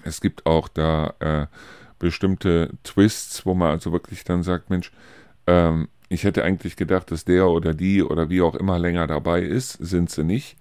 Es 0.04 0.22
gibt 0.22 0.46
auch 0.46 0.68
da 0.68 1.14
äh, 1.20 1.48
bestimmte 2.04 2.70
Twists, 2.84 3.46
wo 3.46 3.54
man 3.54 3.72
also 3.72 3.92
wirklich 3.92 4.24
dann 4.24 4.44
sagt, 4.44 4.70
Mensch, 4.70 4.92
ähm, 5.48 5.88
ich 6.10 6.26
hätte 6.26 6.44
eigentlich 6.44 6.76
gedacht, 6.76 7.10
dass 7.12 7.26
der 7.26 7.48
oder 7.48 7.74
die 7.74 8.04
oder 8.04 8.30
wie 8.30 8.42
auch 8.42 8.56
immer 8.56 8.78
länger 8.78 9.08
dabei 9.08 9.42
ist, 9.42 9.72
sind 9.72 10.12
sie 10.12 10.24
nicht. 10.24 10.58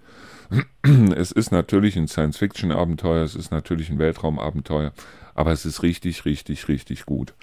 Es 1.16 1.32
ist 1.32 1.50
natürlich 1.50 1.96
ein 1.96 2.08
Science-Fiction-Abenteuer, 2.08 3.22
es 3.24 3.34
ist 3.34 3.50
natürlich 3.50 3.90
ein 3.90 3.98
Weltraumabenteuer, 3.98 4.92
aber 5.34 5.52
es 5.52 5.64
ist 5.64 5.82
richtig, 5.82 6.24
richtig, 6.24 6.68
richtig 6.68 7.06
gut. 7.06 7.34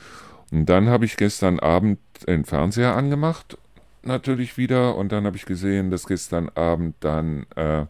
Und 0.52 0.68
dann 0.68 0.90
habe 0.90 1.06
ich 1.06 1.18
gestern 1.18 1.60
Abend 1.60 2.00
den 2.28 2.46
Fernseher 2.46 2.96
angemacht, 2.96 3.58
natürlich 4.04 4.58
wieder, 4.58 4.96
und 4.96 5.12
dann 5.12 5.26
habe 5.26 5.38
ich 5.38 5.46
gesehen, 5.46 5.92
dass 5.92 6.06
gestern 6.06 6.50
Abend 6.50 6.96
dann 7.00 7.46
äh, 7.56 7.86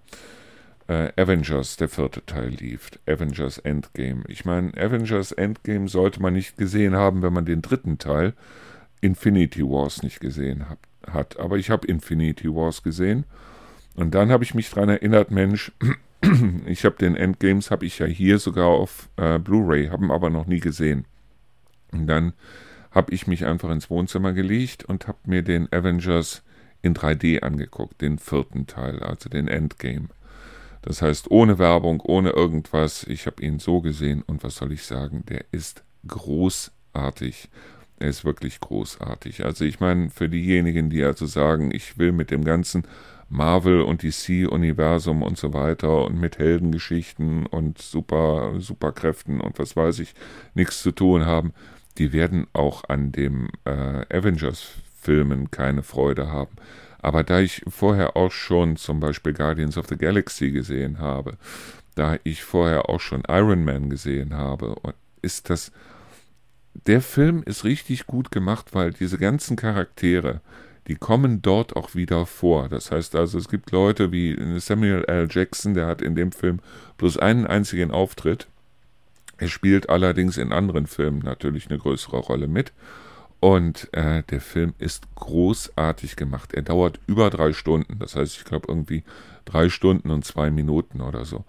äh, 0.90 1.12
Avengers, 1.16 1.78
der 1.78 1.88
vierte 1.88 2.26
Teil, 2.26 2.50
lief. 2.50 2.90
Avengers 3.08 3.60
Endgame. 3.60 4.24
Ich 4.28 4.44
meine, 4.44 4.74
Avengers 4.76 5.32
Endgame 5.32 5.88
sollte 5.88 6.20
man 6.20 6.34
nicht 6.34 6.58
gesehen 6.58 6.96
haben, 6.96 7.22
wenn 7.22 7.32
man 7.32 7.46
den 7.46 7.62
dritten 7.62 8.00
Teil, 8.00 8.34
Infinity 9.00 9.62
Wars, 9.62 10.02
nicht 10.02 10.20
gesehen 10.20 10.68
hab, 10.68 10.80
hat. 11.08 11.40
Aber 11.40 11.58
ich 11.58 11.70
habe 11.70 11.88
Infinity 11.88 12.50
Wars 12.54 12.82
gesehen. 12.82 13.26
Und 13.96 14.16
dann 14.16 14.32
habe 14.32 14.44
ich 14.44 14.56
mich 14.56 14.72
daran 14.72 14.90
erinnert, 14.90 15.30
Mensch, 15.30 15.72
ich 16.66 16.84
habe 16.86 16.96
den 16.98 17.16
Endgames, 17.16 17.70
habe 17.70 17.86
ich 17.86 18.00
ja 18.00 18.08
hier 18.08 18.40
sogar 18.40 18.68
auf 18.68 19.10
äh, 19.18 19.38
Blu-ray, 19.38 19.90
haben 19.90 20.12
aber 20.12 20.32
noch 20.32 20.48
nie 20.48 20.60
gesehen. 20.60 21.06
Und 21.92 22.08
dann 22.08 22.34
habe 22.92 23.14
ich 23.14 23.28
mich 23.28 23.46
einfach 23.46 23.70
ins 23.70 23.92
Wohnzimmer 23.92 24.34
gelegt 24.34 24.86
und 24.86 25.08
habe 25.08 25.20
mir 25.26 25.44
den 25.44 25.72
Avengers 25.72 26.42
in 26.82 26.96
3D 26.96 27.42
angeguckt, 27.42 28.02
den 28.02 28.18
vierten 28.18 28.66
Teil, 28.66 29.04
also 29.04 29.30
den 29.30 29.48
Endgame. 29.48 30.08
Das 30.82 31.02
heißt, 31.02 31.30
ohne 31.30 31.60
Werbung, 31.60 32.02
ohne 32.02 32.32
irgendwas. 32.32 33.04
Ich 33.04 33.26
habe 33.26 33.44
ihn 33.44 33.60
so 33.60 33.82
gesehen 33.82 34.24
und 34.26 34.44
was 34.44 34.56
soll 34.56 34.72
ich 34.72 34.84
sagen, 34.84 35.24
der 35.28 35.46
ist 35.52 35.84
großartig. 36.08 37.50
Er 38.00 38.08
ist 38.08 38.24
wirklich 38.24 38.60
großartig. 38.60 39.44
Also 39.44 39.66
ich 39.66 39.80
meine, 39.80 40.10
für 40.10 40.30
diejenigen, 40.30 40.90
die 40.90 41.04
also 41.04 41.26
sagen, 41.26 41.72
ich 41.74 41.98
will 41.98 42.14
mit 42.14 42.32
dem 42.32 42.46
ganzen 42.46 42.84
Marvel 43.30 43.82
und 43.82 44.02
DC-Universum 44.02 45.22
und 45.22 45.38
so 45.38 45.54
weiter 45.54 46.06
und 46.06 46.20
mit 46.20 46.40
Heldengeschichten 46.40 47.46
und 47.46 47.78
super, 47.78 48.54
Superkräften 48.60 49.40
und 49.40 49.60
was 49.60 49.76
weiß 49.76 50.00
ich, 50.00 50.16
nichts 50.56 50.82
zu 50.82 50.92
tun 50.92 51.26
haben, 51.26 51.54
die 51.98 52.12
werden 52.12 52.48
auch 52.54 52.86
an 52.88 53.12
dem 53.12 53.50
äh, 53.66 54.06
Avengers-Filmen 54.10 55.52
keine 55.52 55.84
Freude 55.84 56.30
haben. 56.30 56.56
Aber 57.02 57.24
da 57.24 57.40
ich 57.40 57.64
vorher 57.68 58.16
auch 58.16 58.32
schon 58.32 58.76
zum 58.76 59.00
Beispiel 59.00 59.34
Guardians 59.34 59.78
of 59.78 59.88
the 59.88 59.98
Galaxy 59.98 60.52
gesehen 60.52 61.00
habe, 61.00 61.38
da 61.96 62.18
ich 62.24 62.44
vorher 62.44 62.90
auch 62.90 63.00
schon 63.00 63.24
Iron 63.28 63.64
Man 63.64 63.90
gesehen 63.90 64.34
habe, 64.34 64.76
ist 65.22 65.50
das. 65.50 65.72
Der 66.88 67.02
Film 67.02 67.44
ist 67.44 67.64
richtig 67.64 68.06
gut 68.06 68.32
gemacht, 68.32 68.74
weil 68.74 68.92
diese 68.94 69.18
ganzen 69.18 69.58
Charaktere, 69.58 70.42
die 70.88 70.96
kommen 70.96 71.42
dort 71.42 71.76
auch 71.76 71.96
wieder 71.96 72.26
vor. 72.26 72.70
Das 72.70 72.92
heißt 72.92 73.16
also, 73.16 73.38
es 73.38 73.50
gibt 73.50 73.72
Leute 73.72 74.12
wie 74.12 74.38
Samuel 74.60 75.04
L. 75.06 75.28
Jackson, 75.30 75.74
der 75.74 75.88
hat 75.88 76.02
in 76.02 76.16
dem 76.16 76.32
Film 76.32 76.60
bloß 76.98 77.18
einen 77.18 77.48
einzigen 77.48 77.92
Auftritt 77.92 78.48
er 79.40 79.48
spielt 79.48 79.90
allerdings 79.90 80.38
in 80.38 80.52
anderen 80.52 80.86
Filmen 80.86 81.20
natürlich 81.20 81.70
eine 81.70 81.80
größere 81.80 82.18
Rolle 82.18 82.48
mit. 82.48 82.74
Und 83.40 83.88
äh, 83.94 84.24
der 84.24 84.42
Film 84.42 84.74
ist 84.80 85.16
großartig 85.16 86.16
gemacht. 86.16 86.54
Er 86.54 86.62
dauert 86.62 87.00
über 87.08 87.30
drei 87.30 87.54
Stunden. 87.54 88.00
Das 88.00 88.16
heißt, 88.16 88.38
ich 88.38 88.44
glaube 88.44 88.68
irgendwie 88.68 89.04
drei 89.46 89.70
Stunden 89.70 90.12
und 90.12 90.26
zwei 90.26 90.52
Minuten 90.52 91.02
oder 91.02 91.26
so. 91.26 91.46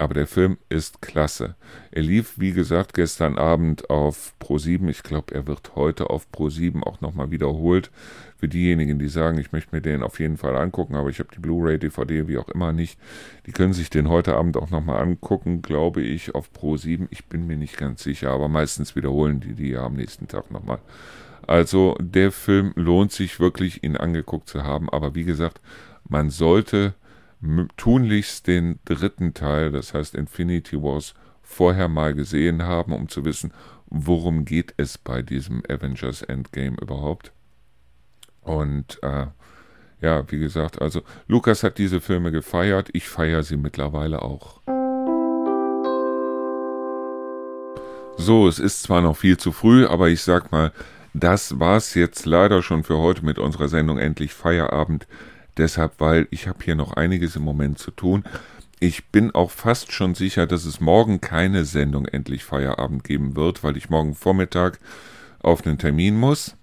Aber 0.00 0.14
der 0.14 0.26
Film 0.26 0.56
ist 0.70 1.02
klasse. 1.02 1.56
Er 1.90 2.02
lief, 2.02 2.38
wie 2.38 2.52
gesagt, 2.52 2.94
gestern 2.94 3.36
Abend 3.36 3.90
auf 3.90 4.32
Pro7. 4.40 4.88
Ich 4.88 5.02
glaube, 5.02 5.34
er 5.34 5.46
wird 5.46 5.76
heute 5.76 6.08
auf 6.08 6.26
Pro7 6.32 6.82
auch 6.82 7.02
nochmal 7.02 7.30
wiederholt. 7.30 7.90
Für 8.38 8.48
diejenigen, 8.48 8.98
die 8.98 9.08
sagen, 9.08 9.36
ich 9.36 9.52
möchte 9.52 9.74
mir 9.74 9.82
den 9.82 10.02
auf 10.02 10.18
jeden 10.18 10.38
Fall 10.38 10.56
angucken, 10.56 10.94
aber 10.94 11.10
ich 11.10 11.18
habe 11.18 11.28
die 11.34 11.40
Blu-ray, 11.40 11.78
DVD, 11.78 12.28
wie 12.28 12.38
auch 12.38 12.48
immer 12.48 12.72
nicht, 12.72 12.98
die 13.44 13.52
können 13.52 13.74
sich 13.74 13.90
den 13.90 14.08
heute 14.08 14.36
Abend 14.36 14.56
auch 14.56 14.70
nochmal 14.70 15.02
angucken, 15.02 15.60
glaube 15.60 16.00
ich, 16.00 16.34
auf 16.34 16.48
Pro7. 16.58 17.08
Ich 17.10 17.26
bin 17.26 17.46
mir 17.46 17.58
nicht 17.58 17.76
ganz 17.76 18.02
sicher, 18.02 18.30
aber 18.30 18.48
meistens 18.48 18.96
wiederholen 18.96 19.40
die 19.40 19.52
die 19.52 19.68
ja 19.68 19.84
am 19.84 19.96
nächsten 19.96 20.28
Tag 20.28 20.50
nochmal. 20.50 20.78
Also 21.46 21.96
der 22.00 22.32
Film 22.32 22.72
lohnt 22.76 23.12
sich 23.12 23.40
wirklich, 23.40 23.82
ihn 23.82 23.96
angeguckt 23.96 24.48
zu 24.48 24.64
haben. 24.64 24.88
Aber 24.90 25.14
wie 25.14 25.24
gesagt, 25.24 25.60
man 26.08 26.30
sollte 26.30 26.94
tunlichst 27.76 28.46
den 28.46 28.78
dritten 28.84 29.34
Teil, 29.34 29.72
das 29.72 29.94
heißt 29.94 30.14
Infinity 30.14 30.82
Wars, 30.82 31.14
vorher 31.42 31.88
mal 31.88 32.14
gesehen 32.14 32.62
haben, 32.62 32.92
um 32.92 33.08
zu 33.08 33.24
wissen, 33.24 33.52
worum 33.86 34.44
geht 34.44 34.74
es 34.76 34.98
bei 34.98 35.22
diesem 35.22 35.62
Avengers 35.68 36.22
Endgame 36.22 36.76
überhaupt. 36.80 37.32
Und 38.42 39.02
äh, 39.02 39.26
ja, 40.00 40.30
wie 40.30 40.38
gesagt, 40.38 40.80
also 40.80 41.02
Lukas 41.26 41.62
hat 41.62 41.78
diese 41.78 42.00
Filme 42.00 42.30
gefeiert, 42.30 42.88
ich 42.92 43.08
feiere 43.08 43.42
sie 43.42 43.56
mittlerweile 43.56 44.22
auch. 44.22 44.60
So, 48.16 48.48
es 48.48 48.58
ist 48.58 48.82
zwar 48.82 49.00
noch 49.00 49.16
viel 49.16 49.38
zu 49.38 49.50
früh, 49.50 49.86
aber 49.86 50.08
ich 50.08 50.22
sag 50.22 50.52
mal, 50.52 50.72
das 51.14 51.58
war's 51.58 51.94
jetzt 51.94 52.26
leider 52.26 52.62
schon 52.62 52.84
für 52.84 52.98
heute 52.98 53.24
mit 53.24 53.38
unserer 53.38 53.68
Sendung 53.68 53.98
Endlich 53.98 54.32
Feierabend. 54.32 55.06
Deshalb, 55.56 55.94
weil 55.98 56.28
ich 56.30 56.48
habe 56.48 56.64
hier 56.64 56.74
noch 56.74 56.92
einiges 56.92 57.36
im 57.36 57.42
Moment 57.42 57.78
zu 57.78 57.90
tun. 57.90 58.24
Ich 58.78 59.08
bin 59.08 59.30
auch 59.32 59.50
fast 59.50 59.92
schon 59.92 60.14
sicher, 60.14 60.46
dass 60.46 60.64
es 60.64 60.80
morgen 60.80 61.20
keine 61.20 61.64
Sendung 61.64 62.06
Endlich 62.06 62.44
Feierabend 62.44 63.04
geben 63.04 63.36
wird, 63.36 63.62
weil 63.62 63.76
ich 63.76 63.90
morgen 63.90 64.14
Vormittag 64.14 64.78
auf 65.40 65.66
einen 65.66 65.78
Termin 65.78 66.16
muss. 66.16 66.56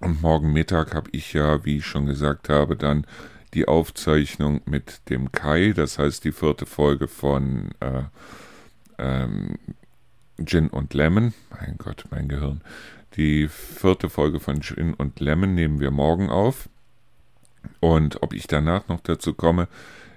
Und 0.00 0.20
morgen 0.20 0.52
Mittag 0.52 0.94
habe 0.94 1.10
ich 1.12 1.32
ja, 1.32 1.64
wie 1.64 1.78
ich 1.78 1.86
schon 1.86 2.06
gesagt 2.06 2.48
habe, 2.48 2.76
dann 2.76 3.06
die 3.54 3.68
Aufzeichnung 3.68 4.60
mit 4.64 5.08
dem 5.10 5.30
Kai, 5.30 5.72
das 5.74 5.98
heißt 5.98 6.24
die 6.24 6.32
vierte 6.32 6.66
Folge 6.66 7.06
von 7.06 7.70
äh, 7.80 8.02
ähm, 8.98 9.58
Gin 10.44 10.68
und 10.68 10.94
Lemon. 10.94 11.34
Mein 11.50 11.76
Gott, 11.78 12.04
mein 12.10 12.28
Gehirn. 12.28 12.62
Die 13.16 13.48
vierte 13.48 14.08
Folge 14.08 14.40
von 14.40 14.62
Gin 14.62 14.94
und 14.94 15.20
Lemon 15.20 15.54
nehmen 15.54 15.80
wir 15.80 15.90
morgen 15.90 16.30
auf. 16.30 16.68
Und 17.80 18.22
ob 18.22 18.32
ich 18.32 18.46
danach 18.46 18.88
noch 18.88 19.00
dazu 19.00 19.34
komme, 19.34 19.68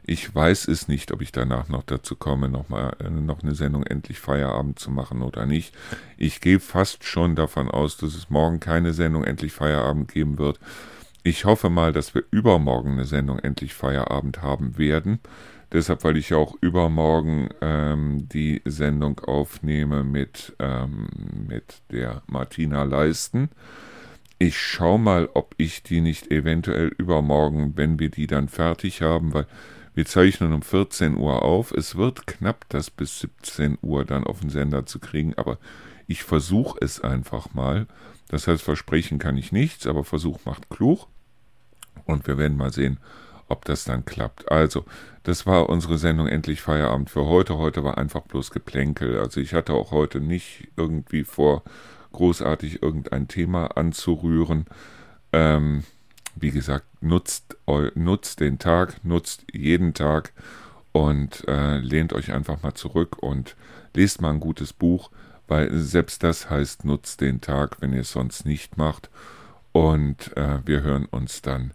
ich 0.07 0.33
weiß 0.33 0.67
es 0.67 0.87
nicht, 0.87 1.11
ob 1.11 1.21
ich 1.21 1.31
danach 1.31 1.67
noch 1.67 1.83
dazu 1.83 2.15
komme, 2.15 2.47
noch 2.47 2.69
mal 2.69 2.95
äh, 2.99 3.09
noch 3.09 3.41
eine 3.41 3.55
Sendung 3.55 3.83
endlich 3.83 4.19
Feierabend 4.19 4.77
zu 4.77 4.91
machen 4.91 5.23
oder 5.23 5.45
nicht. 5.45 5.75
Ich 6.17 6.41
gehe 6.41 6.59
fast 6.59 7.03
schon 7.03 7.35
davon 7.35 7.69
aus, 7.69 7.97
dass 7.97 8.13
es 8.13 8.29
morgen 8.29 8.59
keine 8.59 8.93
Sendung 8.93 9.23
endlich 9.23 9.51
Feierabend 9.51 10.11
geben 10.11 10.37
wird. 10.37 10.59
Ich 11.23 11.45
hoffe 11.45 11.71
mal, 11.71 11.91
dass 11.91 12.13
wir 12.13 12.23
übermorgen 12.29 12.93
eine 12.93 13.05
Sendung 13.05 13.39
endlich 13.39 13.73
Feierabend 13.73 14.43
haben 14.43 14.77
werden. 14.77 15.19
Deshalb, 15.75 16.05
weil 16.05 16.15
ich 16.15 16.33
auch 16.33 16.55
übermorgen 16.61 17.49
ähm, 17.59 18.29
die 18.29 18.61
Sendung 18.63 19.19
aufnehme 19.19 20.05
mit, 20.05 20.55
ähm, 20.57 21.09
mit 21.49 21.81
der 21.91 22.23
Martina 22.27 22.83
Leisten. 22.83 23.49
Ich 24.39 24.57
schaue 24.57 24.99
mal, 24.99 25.29
ob 25.33 25.53
ich 25.57 25.83
die 25.83 25.99
nicht 25.99 26.31
eventuell 26.31 26.93
übermorgen, 26.97 27.73
wenn 27.75 27.99
wir 27.99 28.09
die 28.09 28.25
dann 28.25 28.47
fertig 28.47 29.01
haben, 29.01 29.33
weil 29.33 29.47
wir 29.93 30.05
zeichnen 30.05 30.53
um 30.53 30.61
14 30.61 31.17
Uhr 31.17 31.41
auf. 31.41 31.73
Es 31.73 31.97
wird 31.97 32.25
knapp, 32.25 32.63
das 32.69 32.89
bis 32.89 33.19
17 33.19 33.77
Uhr 33.81 34.05
dann 34.05 34.23
auf 34.23 34.39
den 34.39 34.51
Sender 34.51 34.85
zu 34.85 34.99
kriegen, 34.99 35.33
aber 35.33 35.57
ich 36.07 36.23
versuche 36.23 36.77
es 36.79 37.01
einfach 37.01 37.53
mal. 37.53 37.85
Das 38.29 38.47
heißt, 38.47 38.63
versprechen 38.63 39.19
kann 39.19 39.35
ich 39.35 39.51
nichts, 39.51 39.87
aber 39.87 40.05
Versuch 40.05 40.39
macht 40.45 40.69
klug. 40.69 41.07
Und 42.05 42.27
wir 42.27 42.37
werden 42.37 42.55
mal 42.55 42.71
sehen, 42.71 42.97
ob 43.47 43.65
das 43.65 43.83
dann 43.83 44.05
klappt. 44.05 44.51
Also, 44.51 44.85
das 45.23 45.45
war 45.45 45.69
unsere 45.69 45.97
Sendung 45.97 46.27
Endlich 46.27 46.61
Feierabend 46.61 47.09
für 47.09 47.25
heute. 47.25 47.57
Heute 47.57 47.83
war 47.83 47.97
einfach 47.97 48.21
bloß 48.21 48.51
Geplänkel. 48.51 49.19
Also 49.19 49.41
ich 49.41 49.55
hatte 49.55 49.73
auch 49.73 49.89
heute 49.89 50.19
nicht 50.19 50.67
irgendwie 50.77 51.23
vor, 51.23 51.63
großartig 52.11 52.81
irgendein 52.81 53.27
Thema 53.27 53.75
anzurühren. 53.77 54.65
Ähm, 55.33 55.83
wie 56.35 56.51
gesagt, 56.51 56.85
nutzt, 57.01 57.57
nutzt 57.95 58.39
den 58.39 58.59
Tag, 58.59 59.03
nutzt 59.03 59.45
jeden 59.51 59.93
Tag 59.93 60.33
und 60.91 61.47
äh, 61.47 61.77
lehnt 61.77 62.13
euch 62.13 62.31
einfach 62.31 62.61
mal 62.63 62.73
zurück 62.73 63.17
und 63.21 63.55
lest 63.95 64.21
mal 64.21 64.31
ein 64.31 64.39
gutes 64.39 64.73
Buch, 64.73 65.11
weil 65.47 65.75
selbst 65.77 66.23
das 66.23 66.49
heißt, 66.49 66.85
nutzt 66.85 67.21
den 67.21 67.41
Tag, 67.41 67.77
wenn 67.81 67.93
ihr 67.93 68.01
es 68.01 68.11
sonst 68.11 68.45
nicht 68.45 68.77
macht. 68.77 69.09
Und 69.71 70.35
äh, 70.37 70.59
wir 70.65 70.83
hören 70.83 71.05
uns 71.05 71.41
dann, 71.41 71.73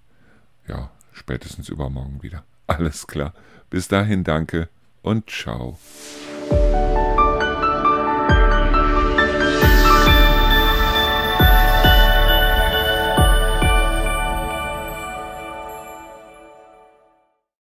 ja, 0.66 0.90
spätestens 1.12 1.68
übermorgen 1.68 2.22
wieder. 2.22 2.44
Alles 2.66 3.06
klar. 3.06 3.34
Bis 3.68 3.88
dahin 3.88 4.24
danke 4.24 4.68
und 5.02 5.30
ciao. 5.30 5.78